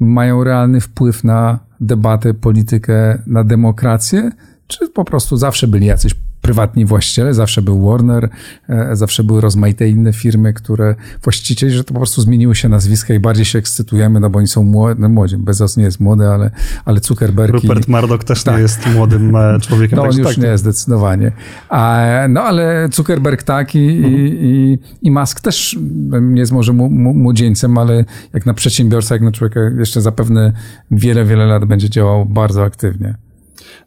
mają 0.00 0.44
realny 0.44 0.80
wpływ 0.80 1.24
na 1.24 1.58
debatę, 1.80 2.34
politykę, 2.34 3.22
na 3.26 3.44
demokrację, 3.44 4.30
czy 4.66 4.88
po 4.88 5.04
prostu 5.04 5.36
zawsze 5.36 5.68
byli 5.68 5.86
jacyś 5.86 6.14
prywatni 6.50 6.84
właściciele, 6.84 7.34
zawsze 7.34 7.62
był 7.62 7.90
Warner, 7.90 8.28
e, 8.68 8.96
zawsze 8.96 9.24
były 9.24 9.40
rozmaite 9.40 9.88
inne 9.88 10.12
firmy, 10.12 10.52
które 10.52 10.94
właścicieli, 11.22 11.72
że 11.72 11.84
to 11.84 11.94
po 11.94 12.00
prostu 12.00 12.22
zmieniły 12.22 12.54
się 12.54 12.68
nazwiska 12.68 13.14
i 13.14 13.20
bardziej 13.20 13.44
się 13.44 13.58
ekscytujemy, 13.58 14.20
no 14.20 14.30
bo 14.30 14.38
oni 14.38 14.48
są 14.48 14.62
młodzi, 14.62 15.00
no 15.00 15.08
młodzi. 15.08 15.36
Bezos 15.36 15.76
nie 15.76 15.84
jest 15.84 16.00
młody, 16.00 16.26
ale, 16.26 16.50
ale 16.84 17.00
Zuckerberg 17.00 17.54
Rupert 17.54 17.88
Murdoch 17.88 18.24
też 18.24 18.42
tak. 18.42 18.54
nie 18.54 18.62
jest 18.62 18.86
młodym 18.94 19.36
e, 19.36 19.58
człowiekiem. 19.68 19.96
No 19.96 20.02
on 20.02 20.18
już 20.18 20.26
tak. 20.26 20.38
nie, 20.38 20.58
zdecydowanie. 20.58 21.32
A, 21.68 22.06
no 22.28 22.42
ale 22.42 22.88
Zuckerberg 22.92 23.42
tak 23.42 23.74
i, 23.74 23.96
mhm. 23.96 24.14
i, 24.14 24.18
i, 24.20 24.78
i 25.02 25.10
Musk 25.10 25.40
też 25.40 25.78
nie 26.20 26.40
jest 26.40 26.52
może 26.52 26.72
młodzieńcem, 26.72 27.78
ale 27.78 28.04
jak 28.32 28.46
na 28.46 28.54
przedsiębiorca, 28.54 29.14
jak 29.14 29.22
na 29.22 29.32
człowieka 29.32 29.60
jeszcze 29.78 30.00
zapewne 30.00 30.52
wiele, 30.90 31.24
wiele 31.24 31.46
lat 31.46 31.64
będzie 31.64 31.90
działał 31.90 32.26
bardzo 32.26 32.64
aktywnie. 32.64 33.29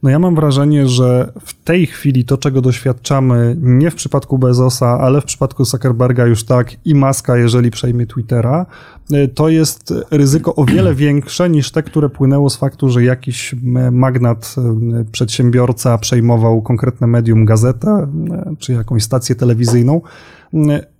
No 0.03 0.09
ja 0.09 0.19
mam 0.19 0.35
wrażenie, 0.35 0.87
że 0.87 1.31
w 1.41 1.63
tej 1.63 1.87
chwili 1.87 2.25
to, 2.25 2.37
czego 2.37 2.61
doświadczamy, 2.61 3.55
nie 3.61 3.91
w 3.91 3.95
przypadku 3.95 4.37
Bezosa, 4.37 4.99
ale 4.99 5.21
w 5.21 5.25
przypadku 5.25 5.65
Zuckerberga 5.65 6.25
już 6.25 6.43
tak 6.43 6.71
i 6.85 6.95
Maska, 6.95 7.37
jeżeli 7.37 7.71
przejmie 7.71 8.07
Twittera, 8.07 8.65
y, 9.13 9.27
to 9.27 9.49
jest 9.49 9.93
ryzyko 10.11 10.55
o 10.55 10.65
wiele 10.65 10.95
większe 11.05 11.49
niż 11.49 11.71
te, 11.71 11.83
które 11.83 12.09
płynęło 12.09 12.49
z 12.49 12.55
faktu, 12.55 12.89
że 12.89 13.03
jakiś 13.03 13.55
magnat, 13.91 14.55
y, 15.01 15.05
przedsiębiorca 15.11 15.97
przejmował 15.97 16.61
konkretne 16.61 17.07
medium, 17.07 17.45
gazetę 17.45 18.07
y, 18.53 18.57
czy 18.57 18.73
jakąś 18.73 19.03
stację 19.03 19.35
telewizyjną, 19.35 20.01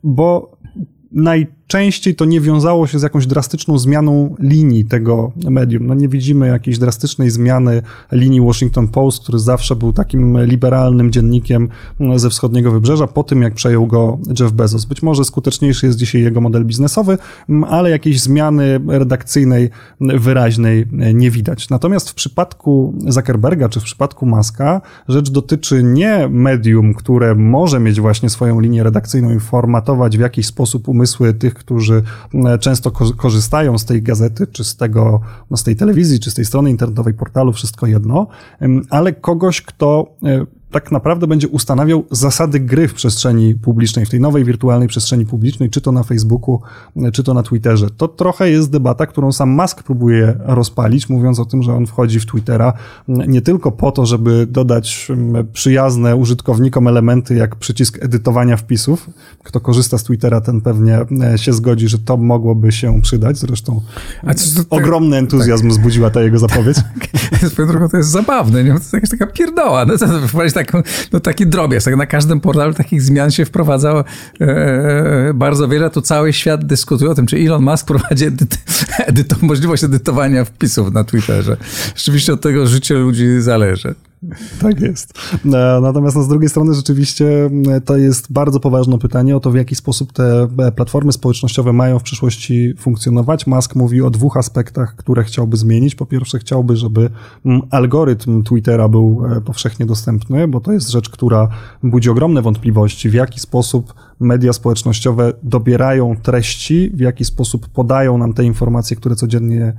bo 0.03 0.57
najczęściej 1.63 2.15
to 2.15 2.25
nie 2.25 2.41
wiązało 2.41 2.87
się 2.87 2.99
z 2.99 3.01
jakąś 3.01 3.27
drastyczną 3.27 3.77
zmianą 3.77 4.35
linii 4.39 4.85
tego 4.85 5.31
medium. 5.49 5.87
No 5.87 5.93
nie 5.93 6.07
widzimy 6.07 6.47
jakiejś 6.47 6.77
drastycznej 6.77 7.29
zmiany 7.29 7.81
linii 8.11 8.41
Washington 8.41 8.87
Post, 8.87 9.23
który 9.23 9.39
zawsze 9.39 9.75
był 9.75 9.93
takim 9.93 10.45
liberalnym 10.45 11.11
dziennikiem 11.11 11.69
ze 12.15 12.29
wschodniego 12.29 12.71
wybrzeża, 12.71 13.07
po 13.07 13.23
tym 13.23 13.41
jak 13.41 13.53
przejął 13.53 13.87
go 13.87 14.19
Jeff 14.39 14.51
Bezos. 14.51 14.85
Być 14.85 15.03
może 15.03 15.25
skuteczniejszy 15.25 15.85
jest 15.85 15.97
dzisiaj 15.97 16.21
jego 16.21 16.41
model 16.41 16.65
biznesowy, 16.65 17.17
ale 17.67 17.89
jakiejś 17.89 18.21
zmiany 18.21 18.79
redakcyjnej 18.87 19.69
wyraźnej 19.99 20.85
nie 21.13 21.31
widać. 21.31 21.69
Natomiast 21.69 22.09
w 22.09 22.13
przypadku 22.13 22.93
Zuckerberga 23.07 23.69
czy 23.69 23.79
w 23.79 23.83
przypadku 23.83 24.25
Maska 24.25 24.81
rzecz 25.07 25.31
dotyczy 25.31 25.83
nie 25.83 26.27
medium, 26.29 26.93
które 26.93 27.35
może 27.35 27.79
mieć 27.79 28.01
właśnie 28.01 28.29
swoją 28.29 28.59
linię 28.59 28.83
redakcyjną 28.83 29.35
i 29.35 29.39
formatować 29.39 30.17
w 30.17 30.21
jakiś 30.21 30.45
sposób 30.45 30.87
umysł 30.87 31.13
umysły 31.13 31.33
tych, 31.33 31.52
którzy 31.53 32.03
e, 32.33 32.57
często 32.57 32.91
korzystają 32.91 33.77
z 33.77 33.85
tej 33.85 34.01
gazety, 34.01 34.47
czy 34.47 34.63
z 34.63 34.75
tego, 34.75 35.21
no 35.51 35.57
z 35.57 35.63
tej 35.63 35.75
telewizji, 35.75 36.19
czy 36.19 36.31
z 36.31 36.33
tej 36.33 36.45
strony 36.45 36.69
internetowej 36.69 37.13
portalu, 37.13 37.53
wszystko 37.53 37.87
jedno, 37.87 38.27
ale 38.89 39.13
kogoś, 39.13 39.61
kto 39.61 40.15
e, 40.23 40.45
tak 40.73 40.91
naprawdę 40.91 41.27
będzie 41.27 41.47
ustanawiał 41.47 42.03
zasady 42.11 42.59
gry 42.59 42.87
w 42.87 42.93
przestrzeni 42.93 43.55
publicznej, 43.55 44.05
w 44.05 44.09
tej 44.09 44.19
nowej 44.19 44.43
wirtualnej 44.45 44.87
przestrzeni 44.87 45.25
publicznej, 45.25 45.69
czy 45.69 45.81
to 45.81 45.91
na 45.91 46.03
Facebooku, 46.03 46.61
czy 47.13 47.23
to 47.23 47.33
na 47.33 47.43
Twitterze. 47.43 47.89
To 47.97 48.07
trochę 48.07 48.49
jest 48.49 48.71
debata, 48.71 49.05
którą 49.05 49.31
sam 49.31 49.49
Musk 49.49 49.83
próbuje 49.83 50.33
rozpalić, 50.39 51.09
mówiąc 51.09 51.39
o 51.39 51.45
tym, 51.45 51.63
że 51.63 51.73
on 51.73 51.85
wchodzi 51.85 52.19
w 52.19 52.25
Twittera 52.25 52.73
nie 53.07 53.41
tylko 53.41 53.71
po 53.71 53.91
to, 53.91 54.05
żeby 54.05 54.47
dodać 54.49 55.11
przyjazne 55.53 56.15
użytkownikom 56.15 56.87
elementy 56.87 57.35
jak 57.35 57.55
przycisk 57.55 58.03
edytowania 58.03 58.57
wpisów. 58.57 59.09
Kto 59.43 59.59
korzysta 59.59 59.97
z 59.97 60.03
Twittera, 60.03 60.41
ten 60.41 60.61
pewnie 60.61 60.99
e, 61.33 61.37
się 61.37 61.53
zgodzi, 61.53 61.87
że 61.87 61.99
to 61.99 62.17
mogłoby 62.17 62.71
się 62.71 63.01
przydać. 63.01 63.37
Zresztą 63.37 63.81
to, 64.69 64.75
ogromny 64.75 65.17
entuzjazm 65.17 65.63
tak. 65.63 65.71
wzbudziła 65.71 66.09
ta 66.09 66.21
jego 66.21 66.39
zapowiedź. 66.39 66.77
Drogą 67.67 67.89
to 67.89 67.97
jest 67.97 68.09
zabawne, 68.09 68.63
nie? 68.63 68.69
to 68.69 68.77
jest 68.77 68.93
jakaś 68.93 69.09
taka 69.09 69.27
pierdoła. 69.27 69.85
No, 69.85 69.97
to, 69.97 70.07
to, 70.07 70.27
no 71.13 71.19
taki 71.19 71.47
drobiazg. 71.47 71.85
Tak 71.85 71.95
na 71.95 72.05
każdym 72.05 72.39
portalu 72.39 72.73
takich 72.73 73.01
zmian 73.01 73.31
się 73.31 73.45
wprowadza 73.45 74.03
e, 74.41 74.45
e, 74.45 75.33
bardzo 75.33 75.67
wiele. 75.67 75.89
To 75.89 76.01
cały 76.01 76.33
świat 76.33 76.65
dyskutuje 76.65 77.11
o 77.11 77.15
tym, 77.15 77.25
czy 77.25 77.37
Elon 77.37 77.63
Musk 77.63 77.87
prowadzi 77.87 78.25
edyt, 78.25 78.57
edyto, 79.07 79.35
możliwość 79.41 79.83
edytowania 79.83 80.45
wpisów 80.45 80.93
na 80.93 81.03
Twitterze. 81.03 81.57
Rzeczywiście 81.95 82.33
od 82.33 82.41
tego 82.41 82.67
życie 82.67 82.95
ludzi 82.95 83.41
zależy. 83.41 83.95
Tak 84.61 84.81
jest. 84.81 85.13
E, 85.45 85.79
natomiast 85.81 86.15
no, 86.15 86.23
z 86.23 86.27
drugiej 86.27 86.49
strony 86.49 86.73
rzeczywiście 86.73 87.49
e, 87.71 87.81
to 87.81 87.97
jest 87.97 88.31
bardzo 88.31 88.59
poważne 88.59 88.97
pytanie 88.97 89.35
o 89.35 89.39
to, 89.39 89.51
w 89.51 89.55
jaki 89.55 89.75
sposób 89.75 90.13
te 90.13 90.47
e, 90.57 90.71
platformy 90.71 91.11
społecznościowe 91.11 91.73
mają 91.73 91.99
w 91.99 92.03
przyszłości 92.03 92.73
funkcjonować. 92.79 93.47
Musk 93.47 93.75
mówi 93.75 94.01
o 94.01 94.09
dwóch 94.09 94.37
aspektach, 94.37 94.95
które 94.95 95.23
chciałby 95.23 95.57
zmienić. 95.57 95.95
Po 95.95 96.05
pierwsze 96.05 96.39
chciałby, 96.39 96.75
żeby 96.75 97.09
algorytm 97.69 98.43
Twittera 98.43 98.87
był 98.87 99.21
powszechnie 99.45 99.85
dostępny, 99.85 100.47
bo 100.47 100.61
to 100.61 100.71
jest 100.71 100.89
rzecz, 100.89 101.09
która 101.09 101.47
budzi 101.83 102.09
ogromne 102.09 102.41
wątpliwości, 102.41 103.09
w 103.09 103.13
jaki 103.13 103.39
sposób 103.39 103.93
media 104.19 104.53
społecznościowe 104.53 105.33
dobierają 105.43 106.15
treści, 106.23 106.91
w 106.93 106.99
jaki 106.99 107.25
sposób 107.25 107.67
podają 107.67 108.17
nam 108.17 108.33
te 108.33 108.43
informacje, 108.43 108.97
które 108.97 109.15
codziennie 109.15 109.73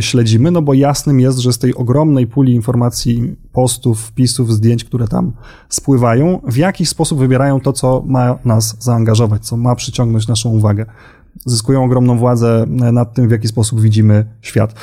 śledzimy, 0.00 0.50
no 0.50 0.62
bo 0.62 0.74
jasnym 0.74 1.20
jest, 1.20 1.38
że 1.38 1.52
z 1.52 1.58
tej 1.58 1.74
ogromnej 1.74 2.26
puli 2.26 2.54
informacji, 2.54 3.36
postów, 3.52 4.00
wpisów, 4.00 4.52
zdjęć, 4.52 4.84
które 4.84 5.08
tam 5.08 5.32
spływają, 5.68 6.40
w 6.44 6.56
jakiś 6.56 6.88
sposób 6.88 7.18
wybierają 7.18 7.60
to, 7.60 7.72
co 7.72 8.02
ma 8.06 8.38
nas 8.44 8.76
zaangażować, 8.78 9.46
co 9.46 9.56
ma 9.56 9.74
przyciągnąć 9.74 10.28
naszą 10.28 10.50
uwagę 10.50 10.86
zyskują 11.46 11.84
ogromną 11.84 12.18
władzę 12.18 12.64
nad 12.68 13.14
tym, 13.14 13.28
w 13.28 13.30
jaki 13.30 13.48
sposób 13.48 13.80
widzimy 13.80 14.24
świat. 14.42 14.74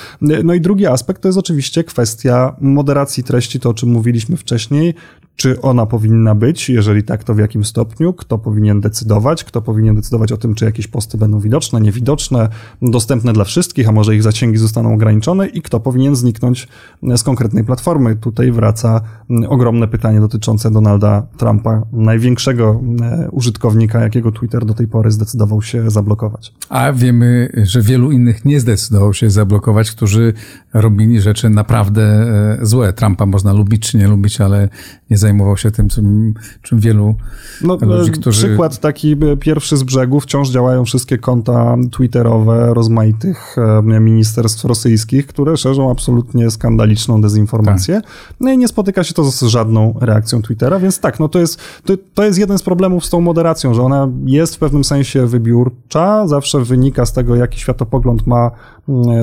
No 0.43 0.53
i 0.53 0.61
drugi 0.61 0.85
aspekt 0.87 1.21
to 1.21 1.27
jest 1.27 1.37
oczywiście 1.37 1.83
kwestia 1.83 2.55
moderacji 2.61 3.23
treści, 3.23 3.59
to 3.59 3.69
o 3.69 3.73
czym 3.73 3.89
mówiliśmy 3.89 4.37
wcześniej, 4.37 4.93
czy 5.39 5.61
ona 5.61 5.85
powinna 5.85 6.35
być, 6.35 6.69
jeżeli 6.69 7.03
tak, 7.03 7.23
to 7.23 7.33
w 7.33 7.37
jakim 7.37 7.65
stopniu, 7.65 8.13
kto 8.13 8.37
powinien 8.37 8.81
decydować, 8.81 9.43
kto 9.43 9.61
powinien 9.61 9.95
decydować 9.95 10.31
o 10.31 10.37
tym, 10.37 10.55
czy 10.55 10.65
jakieś 10.65 10.87
posty 10.87 11.17
będą 11.17 11.39
widoczne, 11.39 11.81
niewidoczne, 11.81 12.49
dostępne 12.81 13.33
dla 13.33 13.43
wszystkich, 13.43 13.89
a 13.89 13.91
może 13.91 14.15
ich 14.15 14.23
zasięgi 14.23 14.57
zostaną 14.57 14.93
ograniczone 14.93 15.47
i 15.47 15.61
kto 15.61 15.79
powinien 15.79 16.15
zniknąć 16.15 16.67
z 17.15 17.23
konkretnej 17.23 17.63
platformy. 17.63 18.15
Tutaj 18.15 18.51
wraca 18.51 19.01
ogromne 19.47 19.87
pytanie 19.87 20.19
dotyczące 20.19 20.71
Donalda 20.71 21.27
Trumpa, 21.37 21.81
największego 21.91 22.81
e, 23.01 23.29
użytkownika, 23.31 23.99
jakiego 23.99 24.31
Twitter 24.31 24.65
do 24.65 24.73
tej 24.73 24.87
pory 24.87 25.11
zdecydował 25.11 25.61
się 25.61 25.89
zablokować. 25.89 26.53
A 26.69 26.93
wiemy, 26.93 27.51
że 27.63 27.81
wielu 27.81 28.11
innych 28.11 28.45
nie 28.45 28.59
zdecydował 28.59 29.13
się 29.13 29.29
zablokować, 29.29 29.91
którzy 29.91 30.33
robili 30.73 31.21
rzeczy 31.21 31.49
naprawdę 31.49 32.03
e, 32.03 32.57
złe. 32.61 32.93
Trumpa 32.93 33.25
można 33.25 33.53
lubić 33.53 33.91
czy 33.91 33.97
nie 33.97 34.07
lubić, 34.07 34.41
ale 34.41 34.69
nie 35.09 35.17
zajmował 35.29 35.57
się 35.57 35.71
tym, 35.71 35.89
czym, 35.89 36.33
czym 36.61 36.79
wielu 36.79 37.15
no, 37.61 37.77
ludzi, 37.81 38.11
którzy... 38.11 38.47
Przykład 38.47 38.79
taki 38.79 39.15
pierwszy 39.39 39.77
z 39.77 39.83
brzegu, 39.83 40.19
wciąż 40.19 40.49
działają 40.49 40.85
wszystkie 40.85 41.17
konta 41.17 41.75
twitterowe 41.91 42.73
rozmaitych 42.73 43.55
e, 43.57 43.99
ministerstw 43.99 44.65
rosyjskich, 44.65 45.27
które 45.27 45.57
szerzą 45.57 45.91
absolutnie 45.91 46.51
skandaliczną 46.51 47.21
dezinformację. 47.21 48.01
Tak. 48.01 48.11
No 48.39 48.51
i 48.51 48.57
nie 48.57 48.67
spotyka 48.67 49.03
się 49.03 49.13
to 49.13 49.23
z 49.23 49.41
żadną 49.41 49.93
reakcją 50.01 50.41
Twittera, 50.41 50.79
więc 50.79 50.99
tak, 50.99 51.19
no 51.19 51.29
to 51.29 51.39
jest, 51.39 51.59
to, 51.85 51.93
to 52.13 52.23
jest 52.23 52.39
jeden 52.39 52.57
z 52.57 52.63
problemów 52.63 53.05
z 53.05 53.09
tą 53.09 53.21
moderacją, 53.21 53.73
że 53.73 53.81
ona 53.81 54.07
jest 54.25 54.55
w 54.55 54.59
pewnym 54.59 54.83
sensie 54.83 55.27
wybiórcza, 55.27 56.27
zawsze 56.27 56.61
wynika 56.61 57.05
z 57.05 57.13
tego, 57.13 57.35
jaki 57.35 57.59
światopogląd 57.59 58.27
ma 58.27 58.51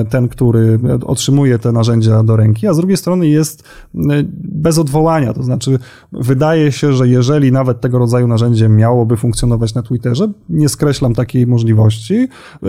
ten, 0.09 0.27
który 0.27 0.79
otrzymuje 1.05 1.59
te 1.59 1.71
narzędzia 1.71 2.23
do 2.23 2.35
ręki, 2.35 2.67
a 2.67 2.73
z 2.73 2.77
drugiej 2.77 2.97
strony 2.97 3.27
jest 3.27 3.63
mm, 3.95 4.31
bez 4.43 4.77
odwołania, 4.77 5.33
to 5.33 5.43
znaczy 5.43 5.79
wydaje 6.11 6.71
się, 6.71 6.93
że 6.93 7.07
jeżeli 7.07 7.51
nawet 7.51 7.81
tego 7.81 7.97
rodzaju 7.97 8.27
narzędzie 8.27 8.69
miałoby 8.69 9.17
funkcjonować 9.17 9.73
na 9.73 9.81
Twitterze, 9.81 10.31
nie 10.49 10.69
skreślam 10.69 11.15
takiej 11.15 11.47
możliwości, 11.47 12.27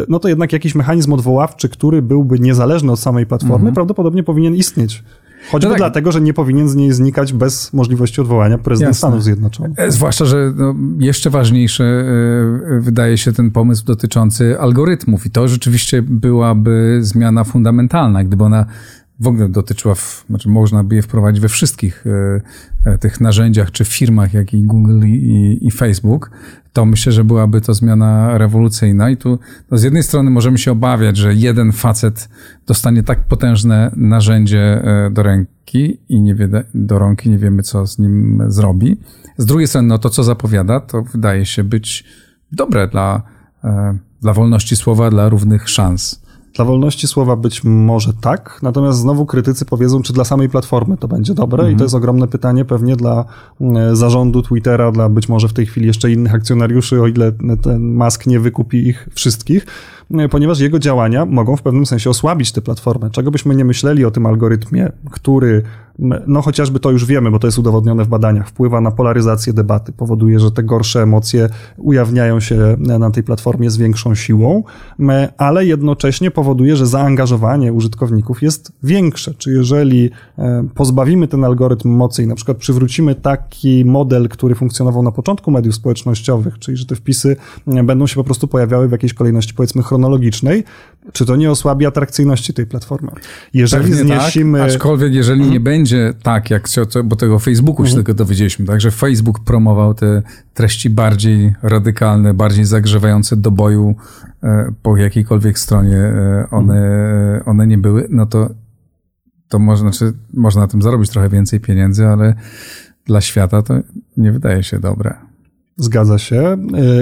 no 0.09 0.19
to 0.19 0.29
jednak 0.29 0.53
jakiś 0.53 0.75
mechanizm 0.75 1.13
odwoławczy, 1.13 1.69
który 1.69 2.03
byłby 2.03 2.39
niezależny 2.39 2.93
od 2.93 3.01
samej 3.01 3.27
platformy, 3.27 3.57
mhm. 3.57 3.75
prawdopodobnie 3.75 4.23
powinien 4.23 4.55
istnieć. 4.55 5.05
Choćby 5.51 5.67
no 5.67 5.71
tak. 5.71 5.79
dlatego, 5.79 6.13
że 6.13 6.21
nie 6.21 6.35
powinien 6.35 6.69
z 6.69 6.75
niej 6.75 6.93
znikać 6.93 7.33
bez 7.33 7.73
możliwości 7.73 8.21
odwołania 8.21 8.59
prezydent 8.59 8.91
Jasne. 8.91 9.09
Stanów 9.09 9.25
Zjednoczonych. 9.25 9.79
E, 9.79 9.93
zwłaszcza, 9.93 10.25
że 10.25 10.53
no, 10.57 10.75
jeszcze 10.99 11.31
ważniejszy 11.31 11.85
e, 11.85 12.81
wydaje 12.81 13.19
się 13.19 13.33
ten 13.33 13.51
pomysł 13.51 13.85
dotyczący 13.85 14.61
algorytmów 14.61 15.27
i 15.27 15.31
to 15.31 15.49
rzeczywiście 15.49 16.03
byłaby 16.03 16.99
zmiana 17.03 17.45
fundamentalna, 17.45 18.25
gdyby 18.25 18.45
ona 18.45 18.67
w 19.21 19.27
ogóle 19.27 19.49
dotyczyła, 19.49 19.95
w, 19.95 20.25
znaczy 20.31 20.49
można 20.49 20.85
by 20.85 20.95
je 20.95 21.03
wprowadzić 21.03 21.41
we 21.41 21.49
wszystkich 21.49 22.05
e, 22.87 22.99
tych 22.99 23.21
narzędziach 23.21 23.71
czy 23.71 23.85
firmach, 23.85 24.35
jak 24.35 24.55
i 24.55 24.63
Google 24.63 25.07
i, 25.07 25.59
i, 25.61 25.71
Facebook, 25.71 26.31
to 26.73 26.85
myślę, 26.85 27.13
że 27.13 27.25
byłaby 27.25 27.61
to 27.61 27.75
zmiana 27.75 28.39
rewolucyjna. 28.39 29.11
I 29.11 29.17
tu 29.17 29.39
no 29.71 29.79
z 29.79 29.83
jednej 29.83 30.03
strony 30.03 30.31
możemy 30.31 30.59
się 30.59 30.73
obawiać, 30.73 31.17
że 31.17 31.35
jeden 31.35 31.73
facet 31.73 32.29
dostanie 32.67 33.03
tak 33.03 33.27
potężne 33.27 33.91
narzędzie 33.97 34.61
e, 34.61 35.11
do 35.11 35.23
ręki 35.23 36.01
i 36.09 36.21
nie 36.21 36.35
wie, 36.35 36.49
do 36.75 36.99
rąki, 36.99 37.31
nie 37.31 37.39
wiemy, 37.39 37.63
co 37.63 37.87
z 37.87 37.99
nim 37.99 38.43
zrobi. 38.47 38.97
Z 39.39 39.47
drugiej 39.47 39.69
strony, 39.69 39.89
no 39.89 39.99
to, 39.99 40.11
co 40.11 40.25
zapowiada, 40.25 40.81
to 40.81 41.03
wydaje 41.03 41.47
się 41.47 41.65
być 41.65 42.05
dobre 42.53 42.89
dla, 42.89 43.23
e, 43.65 43.99
dla 44.21 44.33
wolności 44.33 44.77
słowa, 44.77 45.11
dla 45.11 45.29
równych 45.29 45.69
szans. 45.69 46.28
Dla 46.59 46.65
wolności 46.65 47.09
słowa 47.09 47.37
być 47.37 47.65
może 47.65 48.13
tak, 48.21 48.59
natomiast 48.63 48.99
znowu 48.99 49.27
krytycy 49.27 49.65
powiedzą, 49.65 50.03
czy 50.03 50.13
dla 50.13 50.25
samej 50.25 50.49
platformy 50.49 50.97
to 50.97 51.09
będzie 51.09 51.35
dobre 51.35 51.59
mhm. 51.59 51.75
i 51.75 51.79
to 51.79 51.85
jest 51.85 51.95
ogromne 51.95 52.29
pytanie 52.29 52.65
pewnie 52.65 52.97
dla 52.97 53.25
mm, 53.61 53.97
zarządu 53.97 54.43
Twittera, 54.43 54.93
dla 54.93 55.09
być 55.09 55.29
może 55.29 55.49
w 55.49 55.53
tej 55.53 55.67
chwili 55.67 55.87
jeszcze 55.87 56.11
innych 56.11 56.35
akcjonariuszy, 56.35 57.03
o 57.03 57.07
ile 57.07 57.33
ten 57.63 57.95
Musk 57.95 58.27
nie 58.27 58.41
wykupi 58.41 58.89
ich 58.89 59.09
wszystkich, 59.15 59.67
ponieważ 60.31 60.61
jego 60.61 60.79
działania 60.79 61.27
mogą 61.27 61.57
w 61.57 61.63
pewnym 61.63 61.87
sensie 61.87 62.11
osłabić 62.11 62.53
tę 62.53 62.63
platformę. 62.63 63.11
Czego 63.11 63.31
byśmy 63.31 63.55
nie 63.55 63.65
myśleli 63.65 64.05
o 64.05 64.11
tym 64.11 64.27
algorytmie, 64.27 64.93
który 65.11 65.63
no 66.27 66.43
chociażby 66.43 66.81
to 66.81 66.91
już 66.91 67.05
wiemy, 67.05 67.31
bo 67.31 67.39
to 67.39 67.47
jest 67.47 67.59
udowodnione 67.59 68.05
w 68.05 68.09
badaniach, 68.09 68.49
wpływa 68.49 68.81
na 68.81 68.91
polaryzację 68.91 69.53
debaty, 69.53 69.93
powoduje, 69.93 70.41
że 70.41 70.51
te 70.51 70.63
gorsze 70.63 71.03
emocje 71.03 71.49
ujawniają 71.77 72.41
się 72.41 72.77
na 72.79 73.11
tej 73.11 73.23
platformie 73.23 73.71
z 73.71 73.77
większą 73.77 74.15
siłą, 74.15 74.63
ale 75.39 75.67
jednocześnie 75.67 76.31
powoduje, 76.31 76.77
że 76.77 76.87
zaangażowanie 76.87 77.73
użytkowników 77.73 78.43
jest 78.43 78.73
większe. 78.83 79.35
Czy 79.35 79.51
jeżeli 79.51 80.11
e, 80.39 80.65
pozbawimy 80.75 81.29
ten 81.29 81.45
algorytm 81.45 81.89
mocy 81.89 82.23
i 82.23 82.27
na 82.27 82.35
przykład 82.35 82.57
przywrócimy 82.57 83.15
taki 83.15 83.85
model, 83.85 84.29
który 84.29 84.55
funkcjonował 84.55 85.03
na 85.03 85.13
początku 85.13 85.51
mediów 85.51 85.75
społecznościowych, 85.75 86.59
czyli 86.59 86.77
że 86.77 86.87
te 86.87 86.95
wpisy 86.95 87.37
e, 87.67 87.83
będą 87.83 88.07
się 88.07 88.15
po 88.15 88.25
prostu 88.25 88.49
pojawiały 88.49 88.89
w 88.89 88.93
jakiejś 88.93 89.15
kolejności 89.15 89.55
powiedzmy 89.55 89.83
chronologicznej, 89.83 89.98
czy 91.13 91.27
to 91.27 91.37
nie 91.37 91.51
osłabi 91.51 91.87
atrakcyjności 91.87 92.55
tej 92.55 92.67
platformy? 92.67 93.11
Jeżeli 93.55 93.83
Pewnie 93.83 93.97
zniesimy... 93.97 94.59
Tak, 94.59 94.69
aczkolwiek 94.69 95.15
jeżeli 95.15 95.41
mhm. 95.41 95.53
nie 95.53 95.61
będzie 95.61 96.15
tak, 96.23 96.51
jak 96.51 96.69
się, 96.69 96.83
bo 97.05 97.17
tego 97.17 97.39
Facebooku 97.39 97.85
się 97.85 97.91
mhm. 97.91 98.05
tego 98.05 98.15
dowiedzieliśmy, 98.15 98.67
tak, 98.67 98.81
że 98.81 98.91
Facebook 98.91 99.41
promował 99.41 99.95
te 99.95 100.23
treści 100.55 100.91
bardziej 100.91 101.55
radykalne, 101.63 102.35
bardziej 102.35 102.65
zagrzewające 102.65 103.37
do 103.37 103.51
boju 103.51 103.97
e, 104.43 104.73
po 104.83 104.97
jakiejkolwiek 104.97 105.59
stronie 105.59 105.97
e, 105.97 106.47
one, 106.51 106.77
mhm. 106.77 107.43
one 107.49 107.67
nie 107.67 107.79
były, 107.79 108.07
no 108.11 108.27
to 108.27 108.51
to 109.49 109.59
można, 109.59 109.93
znaczy, 109.93 110.15
można 110.35 110.61
na 110.61 110.69
tym 110.69 110.83
zarobić 110.83 111.11
trochę 111.11 111.29
więcej 111.29 111.61
pieniędzy, 111.61 112.07
ale 112.07 112.35
dla 113.05 113.21
świata 113.21 113.63
to 113.63 113.75
nie 114.17 114.33
wydaje 114.33 114.63
się 114.63 114.79
dobre. 114.79 115.15
Zgadza 115.81 116.19
się. 116.19 116.41
E, 116.41 116.57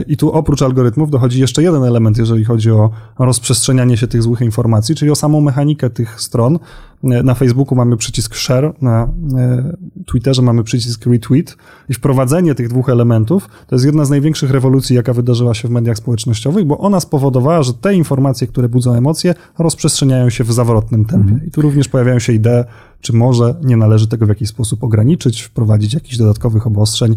I 0.06 0.16
tu 0.16 0.32
oprócz 0.32 0.62
algorytmów 0.62 1.10
dochodzi 1.10 1.40
jeszcze 1.40 1.62
jeden 1.62 1.84
element, 1.84 2.18
jeżeli 2.18 2.44
chodzi 2.44 2.70
o 2.70 2.90
rozprzestrzenianie 3.18 3.96
się 3.96 4.06
tych 4.06 4.22
złych 4.22 4.40
informacji, 4.40 4.94
czyli 4.94 5.10
o 5.10 5.14
samą 5.14 5.40
mechanikę 5.40 5.90
tych 5.90 6.20
stron. 6.20 6.58
E, 7.04 7.22
na 7.22 7.34
Facebooku 7.34 7.76
mamy 7.76 7.96
przycisk 7.96 8.34
share, 8.34 8.72
na 8.82 9.08
e, 9.38 9.76
Twitterze 10.06 10.42
mamy 10.42 10.64
przycisk 10.64 11.06
retweet 11.06 11.56
i 11.88 11.94
wprowadzenie 11.94 12.54
tych 12.54 12.68
dwóch 12.68 12.88
elementów 12.88 13.48
to 13.66 13.74
jest 13.74 13.84
jedna 13.84 14.04
z 14.04 14.10
największych 14.10 14.50
rewolucji, 14.50 14.96
jaka 14.96 15.12
wydarzyła 15.12 15.54
się 15.54 15.68
w 15.68 15.70
mediach 15.70 15.96
społecznościowych, 15.96 16.64
bo 16.64 16.78
ona 16.78 17.00
spowodowała, 17.00 17.62
że 17.62 17.74
te 17.74 17.94
informacje, 17.94 18.46
które 18.46 18.68
budzą 18.68 18.94
emocje, 18.94 19.34
rozprzestrzeniają 19.58 20.30
się 20.30 20.44
w 20.44 20.52
zawrotnym 20.52 21.04
tempie. 21.04 21.30
Mhm. 21.30 21.48
I 21.48 21.50
tu 21.50 21.62
również 21.62 21.88
pojawiają 21.88 22.18
się 22.18 22.32
idee, 22.32 22.64
czy 23.06 23.12
może 23.12 23.54
nie 23.62 23.76
należy 23.76 24.08
tego 24.08 24.26
w 24.26 24.28
jakiś 24.28 24.48
sposób 24.48 24.84
ograniczyć, 24.84 25.42
wprowadzić 25.42 25.94
jakichś 25.94 26.16
dodatkowych 26.16 26.66
obostrzeń. 26.66 27.12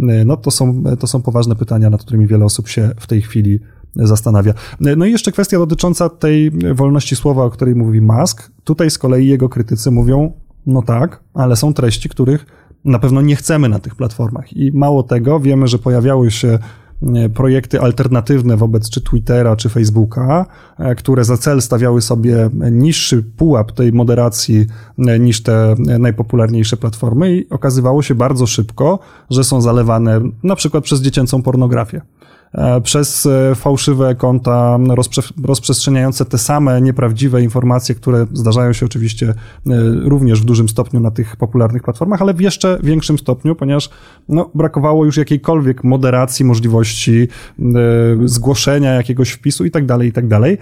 E, 0.00 0.24
no 0.24 0.36
to 0.36 0.50
są, 0.50 0.84
to 0.98 1.06
są 1.06 1.22
poważne 1.22 1.56
pytania, 1.56 1.90
nad 1.90 2.02
którymi 2.02 2.26
wiele 2.26 2.44
osób 2.44 2.68
się 2.68 2.90
w 3.00 3.06
tej 3.06 3.22
chwili 3.22 3.60
zastanawia. 3.96 4.54
No 4.80 5.06
i 5.06 5.10
jeszcze 5.10 5.32
kwestia 5.32 5.58
dotycząca 5.58 6.08
tej 6.08 6.50
wolności 6.74 7.16
słowa, 7.16 7.44
o 7.44 7.50
której 7.50 7.74
mówi 7.74 8.00
Musk. 8.00 8.50
Tutaj 8.64 8.90
z 8.90 8.98
kolei 8.98 9.26
jego 9.26 9.48
krytycy 9.48 9.90
mówią, 9.90 10.32
no 10.66 10.82
tak, 10.82 11.20
ale 11.34 11.56
są 11.56 11.74
treści, 11.74 12.08
których 12.08 12.46
na 12.84 12.98
pewno 12.98 13.22
nie 13.22 13.36
chcemy 13.36 13.68
na 13.68 13.78
tych 13.78 13.94
platformach. 13.94 14.56
I 14.56 14.72
mało 14.72 15.02
tego, 15.02 15.40
wiemy, 15.40 15.66
że 15.68 15.78
pojawiały 15.78 16.30
się 16.30 16.48
e, 16.48 16.58
projekty 17.34 17.80
alternatywne 17.80 18.56
wobec 18.56 18.90
czy 18.90 19.00
Twittera, 19.00 19.56
czy 19.56 19.68
Facebooka, 19.68 20.46
e, 20.78 20.94
które 20.94 21.24
za 21.24 21.36
cel 21.36 21.62
stawiały 21.62 22.02
sobie 22.02 22.50
niższy 22.70 23.22
pułap 23.22 23.72
tej 23.72 23.92
moderacji 23.92 24.66
e, 24.98 25.18
niż 25.18 25.42
te 25.42 25.74
najpopularniejsze 25.78 26.76
platformy 26.76 27.36
i 27.36 27.48
okazywało 27.48 28.02
się 28.02 28.14
bardzo 28.14 28.46
szybko, 28.46 28.98
że 29.30 29.44
są 29.44 29.60
zalewane 29.60 30.20
na 30.42 30.56
przykład 30.56 30.84
przez 30.84 31.02
dziecięcą 31.02 31.42
pornografię. 31.42 32.00
E, 32.54 32.80
przez 32.80 33.26
e, 33.26 33.54
fałszywe 33.54 34.14
konta 34.14 34.78
rozprze 34.88 35.22
rozprzestrzeniające 35.44 36.24
te 36.24 36.38
same 36.38 36.82
nieprawdziwe 36.82 37.42
informacje, 37.42 37.94
które 37.94 38.26
zdarzają 38.32 38.72
się 38.72 38.86
oczywiście 38.86 39.28
e, 39.28 39.34
również 40.04 40.40
w 40.40 40.44
dużym 40.44 40.68
stopniu 40.68 41.00
na 41.00 41.10
tych 41.10 41.36
popularnych 41.36 41.82
platformach, 41.82 42.22
ale 42.22 42.34
w 42.34 42.40
jeszcze 42.40 42.78
większym 42.82 43.18
stopniu, 43.18 43.54
ponieważ 43.54 43.90
no, 44.28 44.50
brakowało 44.54 45.04
już 45.04 45.16
jakiejkolwiek 45.16 45.84
moderacji, 45.84 46.44
możliwości 46.44 47.28
zgłoszenia 48.24 48.94
jakiegoś 48.94 49.30
wpisu 49.30 49.64
i 49.64 49.70
tak 49.70 49.86
dalej, 49.86 50.08
i 50.08 50.12
tak 50.12 50.28
dalej. 50.28 50.58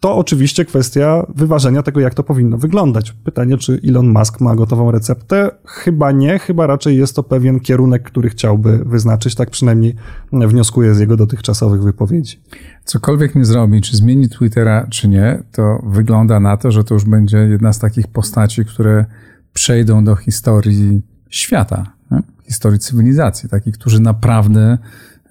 To 0.00 0.16
oczywiście 0.16 0.64
kwestia 0.64 1.26
wyważenia 1.34 1.82
tego, 1.82 2.00
jak 2.00 2.14
to 2.14 2.22
powinno 2.22 2.58
wyglądać. 2.58 3.12
Pytanie, 3.12 3.58
czy 3.58 3.80
Elon 3.88 4.08
Musk 4.08 4.40
ma 4.40 4.56
gotową 4.56 4.90
receptę? 4.90 5.50
Chyba 5.64 6.12
nie, 6.12 6.38
chyba 6.38 6.66
raczej 6.66 6.96
jest 6.96 7.16
to 7.16 7.22
pewien 7.22 7.60
kierunek, 7.60 8.02
który 8.02 8.30
chciałby 8.30 8.78
wyznaczyć, 8.84 9.34
tak 9.34 9.50
przynajmniej 9.50 9.94
wnioskuję 10.32 10.94
z 10.94 10.98
jego 10.98 11.16
dotychczasowych 11.16 11.82
wypowiedzi. 11.82 12.40
Cokolwiek 12.84 13.34
nie 13.34 13.44
zrobi, 13.44 13.80
czy 13.80 13.96
zmieni 13.96 14.28
Twittera, 14.28 14.86
czy 14.90 15.08
nie, 15.08 15.42
to 15.52 15.82
wygląda 15.86 16.40
na 16.40 16.56
to, 16.56 16.72
że 16.72 16.84
to 16.84 16.94
już 16.94 17.04
będzie 17.04 17.38
jedna 17.38 17.72
z 17.72 17.78
takich 17.78 18.06
postaci, 18.06 18.64
które 18.64 19.04
przejdą 19.52 20.04
do 20.04 20.16
historii 20.16 21.02
świata, 21.30 21.92
nie? 22.10 22.22
historii 22.44 22.78
cywilizacji, 22.78 23.48
takich, 23.48 23.74
którzy 23.74 24.00
naprawdę 24.00 24.78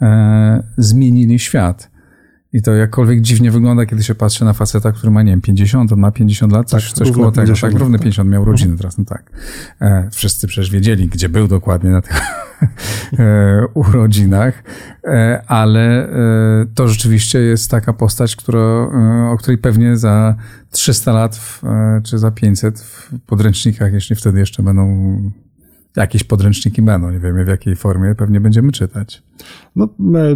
e, 0.02 0.64
zmienili 0.78 1.40
świat. 1.40 1.97
I 2.58 2.62
to 2.62 2.76
jakkolwiek 2.76 3.22
dziwnie 3.22 3.52
wygląda, 3.52 3.86
kiedy 3.86 4.04
się 4.04 4.16
patrzy 4.16 4.46
na 4.46 4.54
faceta, 4.54 4.92
który 4.92 5.12
ma, 5.12 5.24
nie 5.24 5.32
wiem, 5.32 5.42
50, 5.42 5.92
on 5.92 6.00
ma 6.00 6.12
50 6.12 6.54
lat, 6.54 6.70
coś, 6.70 6.88
tak, 6.88 6.94
coś 6.94 7.12
koło 7.12 7.32
tego, 7.32 7.54
tak, 7.62 7.74
równy 7.74 8.00
50 8.00 8.30
miał 8.30 8.46
rodziny 8.46 8.78
teraz, 8.78 8.98
no 8.98 9.06
tak. 9.06 9.32
E, 9.82 10.10
wszyscy 10.14 10.48
przecież 10.48 10.72
wiedzieli, 10.72 11.08
gdzie 11.08 11.30
był 11.30 11.48
dokładnie 11.48 11.90
na 11.90 12.02
tych 12.02 12.22
e, 13.20 13.66
urodzinach, 13.74 14.64
e, 15.04 15.42
ale 15.48 16.10
e, 16.10 16.66
to 16.76 16.88
rzeczywiście 16.88 17.40
jest 17.40 17.72
taka 17.72 17.94
postać, 17.94 18.36
która, 18.36 18.60
e, 18.60 19.30
o 19.32 19.38
której 19.38 19.58
pewnie 19.58 19.98
za 19.98 20.36
300 20.72 21.14
lat, 21.14 21.36
w, 21.36 21.64
e, 21.64 22.02
czy 22.04 22.18
za 22.18 22.32
500 22.32 22.80
w 22.80 23.20
podręcznikach, 23.26 23.94
jeśli 23.94 24.16
wtedy 24.16 24.40
jeszcze 24.40 24.64
będą 24.64 25.18
jakieś 25.96 26.24
podręczniki 26.24 26.82
będą, 26.82 27.12
nie 27.12 27.20
wiemy 27.20 27.46
w 27.46 27.48
jakiej 27.48 27.76
formie, 27.76 28.16
pewnie 28.16 28.42
będziemy 28.42 28.72
czytać. 28.72 29.24
No 29.76 29.88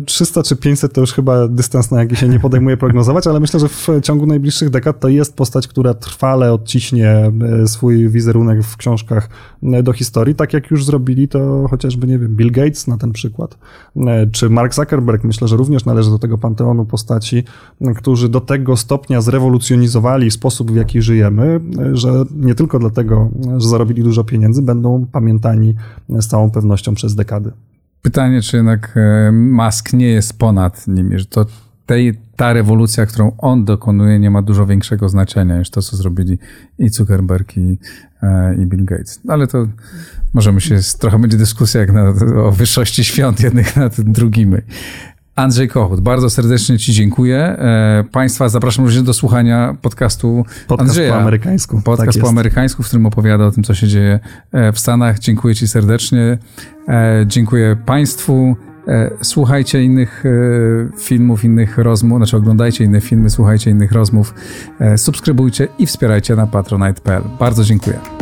300 0.06 0.44
czy 0.44 0.56
500 0.56 0.94
to 0.94 1.02
już 1.02 1.14
chyba 1.14 1.48
dystans, 1.48 1.92
na 1.92 2.00
jaki 2.00 2.16
się 2.16 2.30
nie 2.30 2.40
podejmuje 2.40 2.78
prognozować, 2.78 3.28
ale 3.28 3.40
myślę, 3.40 3.60
że 3.60 3.68
w 3.68 3.88
ciągu 4.02 4.26
najbliższych 4.26 4.70
dekad 4.70 5.00
to 5.00 5.08
jest 5.08 5.36
postać, 5.36 5.68
która 5.68 5.94
trwale 5.94 6.54
odciśnie 6.54 7.32
e, 7.64 7.68
swój 7.68 8.10
wizerunek 8.10 8.64
w 8.64 8.78
książkach 8.78 9.30
e, 9.64 9.84
do 9.84 9.94
historii, 9.94 10.36
tak 10.36 10.54
jak 10.54 10.72
już 10.72 10.86
zrobili 10.86 11.28
to 11.28 11.68
chociażby, 11.70 12.08
nie 12.08 12.20
wiem, 12.20 12.36
Bill 12.36 12.52
Gates 12.52 12.88
na 12.88 12.98
ten 12.98 13.12
przykład, 13.12 13.58
e, 13.98 14.28
czy 14.28 14.50
Mark 14.50 14.74
Zuckerberg, 14.74 15.24
myślę, 15.24 15.48
że 15.48 15.58
również 15.58 15.86
należy 15.86 16.10
do 16.10 16.20
tego 16.20 16.38
panteonu 16.38 16.86
postaci, 16.86 17.44
którzy 17.96 18.30
do 18.30 18.42
tego 18.42 18.78
stopnia 18.78 19.22
zrewolucjonizowali 19.22 20.32
sposób, 20.32 20.72
w 20.72 20.76
jaki 20.76 21.02
żyjemy, 21.02 21.60
że 21.94 22.24
nie 22.36 22.56
tylko 22.56 22.80
dlatego, 22.80 23.30
że 23.58 23.68
zarobili 23.68 24.04
dużo 24.04 24.24
pieniędzy, 24.24 24.62
będą 24.62 25.06
pamiętani 25.12 25.76
z 26.10 26.28
całą 26.28 26.52
pewnością 26.52 26.94
przez 26.94 27.16
dekady. 27.16 27.52
Pytanie, 28.02 28.42
czy 28.42 28.58
jednak 28.58 28.96
Musk 29.32 29.94
nie 29.94 30.08
jest 30.08 30.40
ponad 30.40 30.88
nimi, 30.88 31.20
że 31.20 31.26
to 31.26 31.46
tej, 31.86 32.20
ta 32.36 32.54
rewolucja, 32.54 33.06
którą 33.06 33.32
on 33.38 33.66
dokonuje, 33.66 34.20
nie 34.20 34.32
ma 34.32 34.42
dużo 34.42 34.66
większego 34.66 35.10
znaczenia 35.10 35.60
niż 35.60 35.70
to, 35.70 35.82
co 35.82 35.98
zrobili 35.98 36.40
i 36.80 36.90
Zuckerberg, 36.90 37.58
i, 37.58 37.80
e, 38.24 38.56
i 38.56 38.66
Bill 38.66 38.86
Gates. 38.86 39.22
Ale 39.28 39.48
to 39.48 39.68
możemy 40.34 40.62
się, 40.62 40.80
trochę 41.00 41.20
będzie 41.20 41.38
dyskusja 41.38 41.82
jak 41.82 41.92
na, 41.92 42.14
o 42.44 42.52
wyższości 42.52 43.04
świąt 43.04 43.40
jednych 43.40 43.76
nad 43.76 44.02
drugimi. 44.02 44.58
Andrzej 45.36 45.70
Kochut, 45.70 46.00
bardzo 46.00 46.30
serdecznie 46.30 46.78
Ci 46.78 46.94
dziękuję. 46.94 47.38
E, 47.38 48.04
państwa 48.12 48.50
zapraszam 48.50 48.86
również 48.86 49.04
do 49.04 49.13
słuchania 49.13 49.76
podcastu 49.82 50.46
Podcast 50.67 50.89
Andrzeja. 50.89 51.13
po 51.13 51.20
amerykańsku. 51.20 51.82
Podcast 51.82 52.13
tak 52.13 52.24
po 52.24 52.30
amerykańsku, 52.30 52.84
w 52.84 52.88
którym 52.88 53.06
opowiada 53.06 53.46
o 53.46 53.52
tym, 53.52 53.63
co 53.63 53.74
się 53.74 53.88
dzieje 53.88 54.20
e, 54.52 54.72
w 54.72 54.80
Stanach. 54.80 55.20
Dziękuję 55.20 55.56
Ci 55.56 55.67
serdecznie. 55.67 56.38
E, 56.88 57.24
dziękuję 57.28 57.76
Państwu. 57.86 58.56
Słuchajcie 59.22 59.84
innych 59.84 60.24
filmów, 61.00 61.44
innych 61.44 61.78
rozmów, 61.78 62.20
znaczy 62.20 62.38
oglądajcie 62.38 62.84
inne 62.84 63.02
filmy, 63.02 63.30
słuchajcie 63.30 63.72
innych 63.72 63.91
rozmów, 63.91 64.34
subskrybujcie 64.98 65.67
i 65.80 65.86
wspierajcie 65.86 66.36
na 66.36 66.48
patronite.pl. 66.48 67.24
Bardzo 67.39 67.63
dziękuję. 67.63 68.21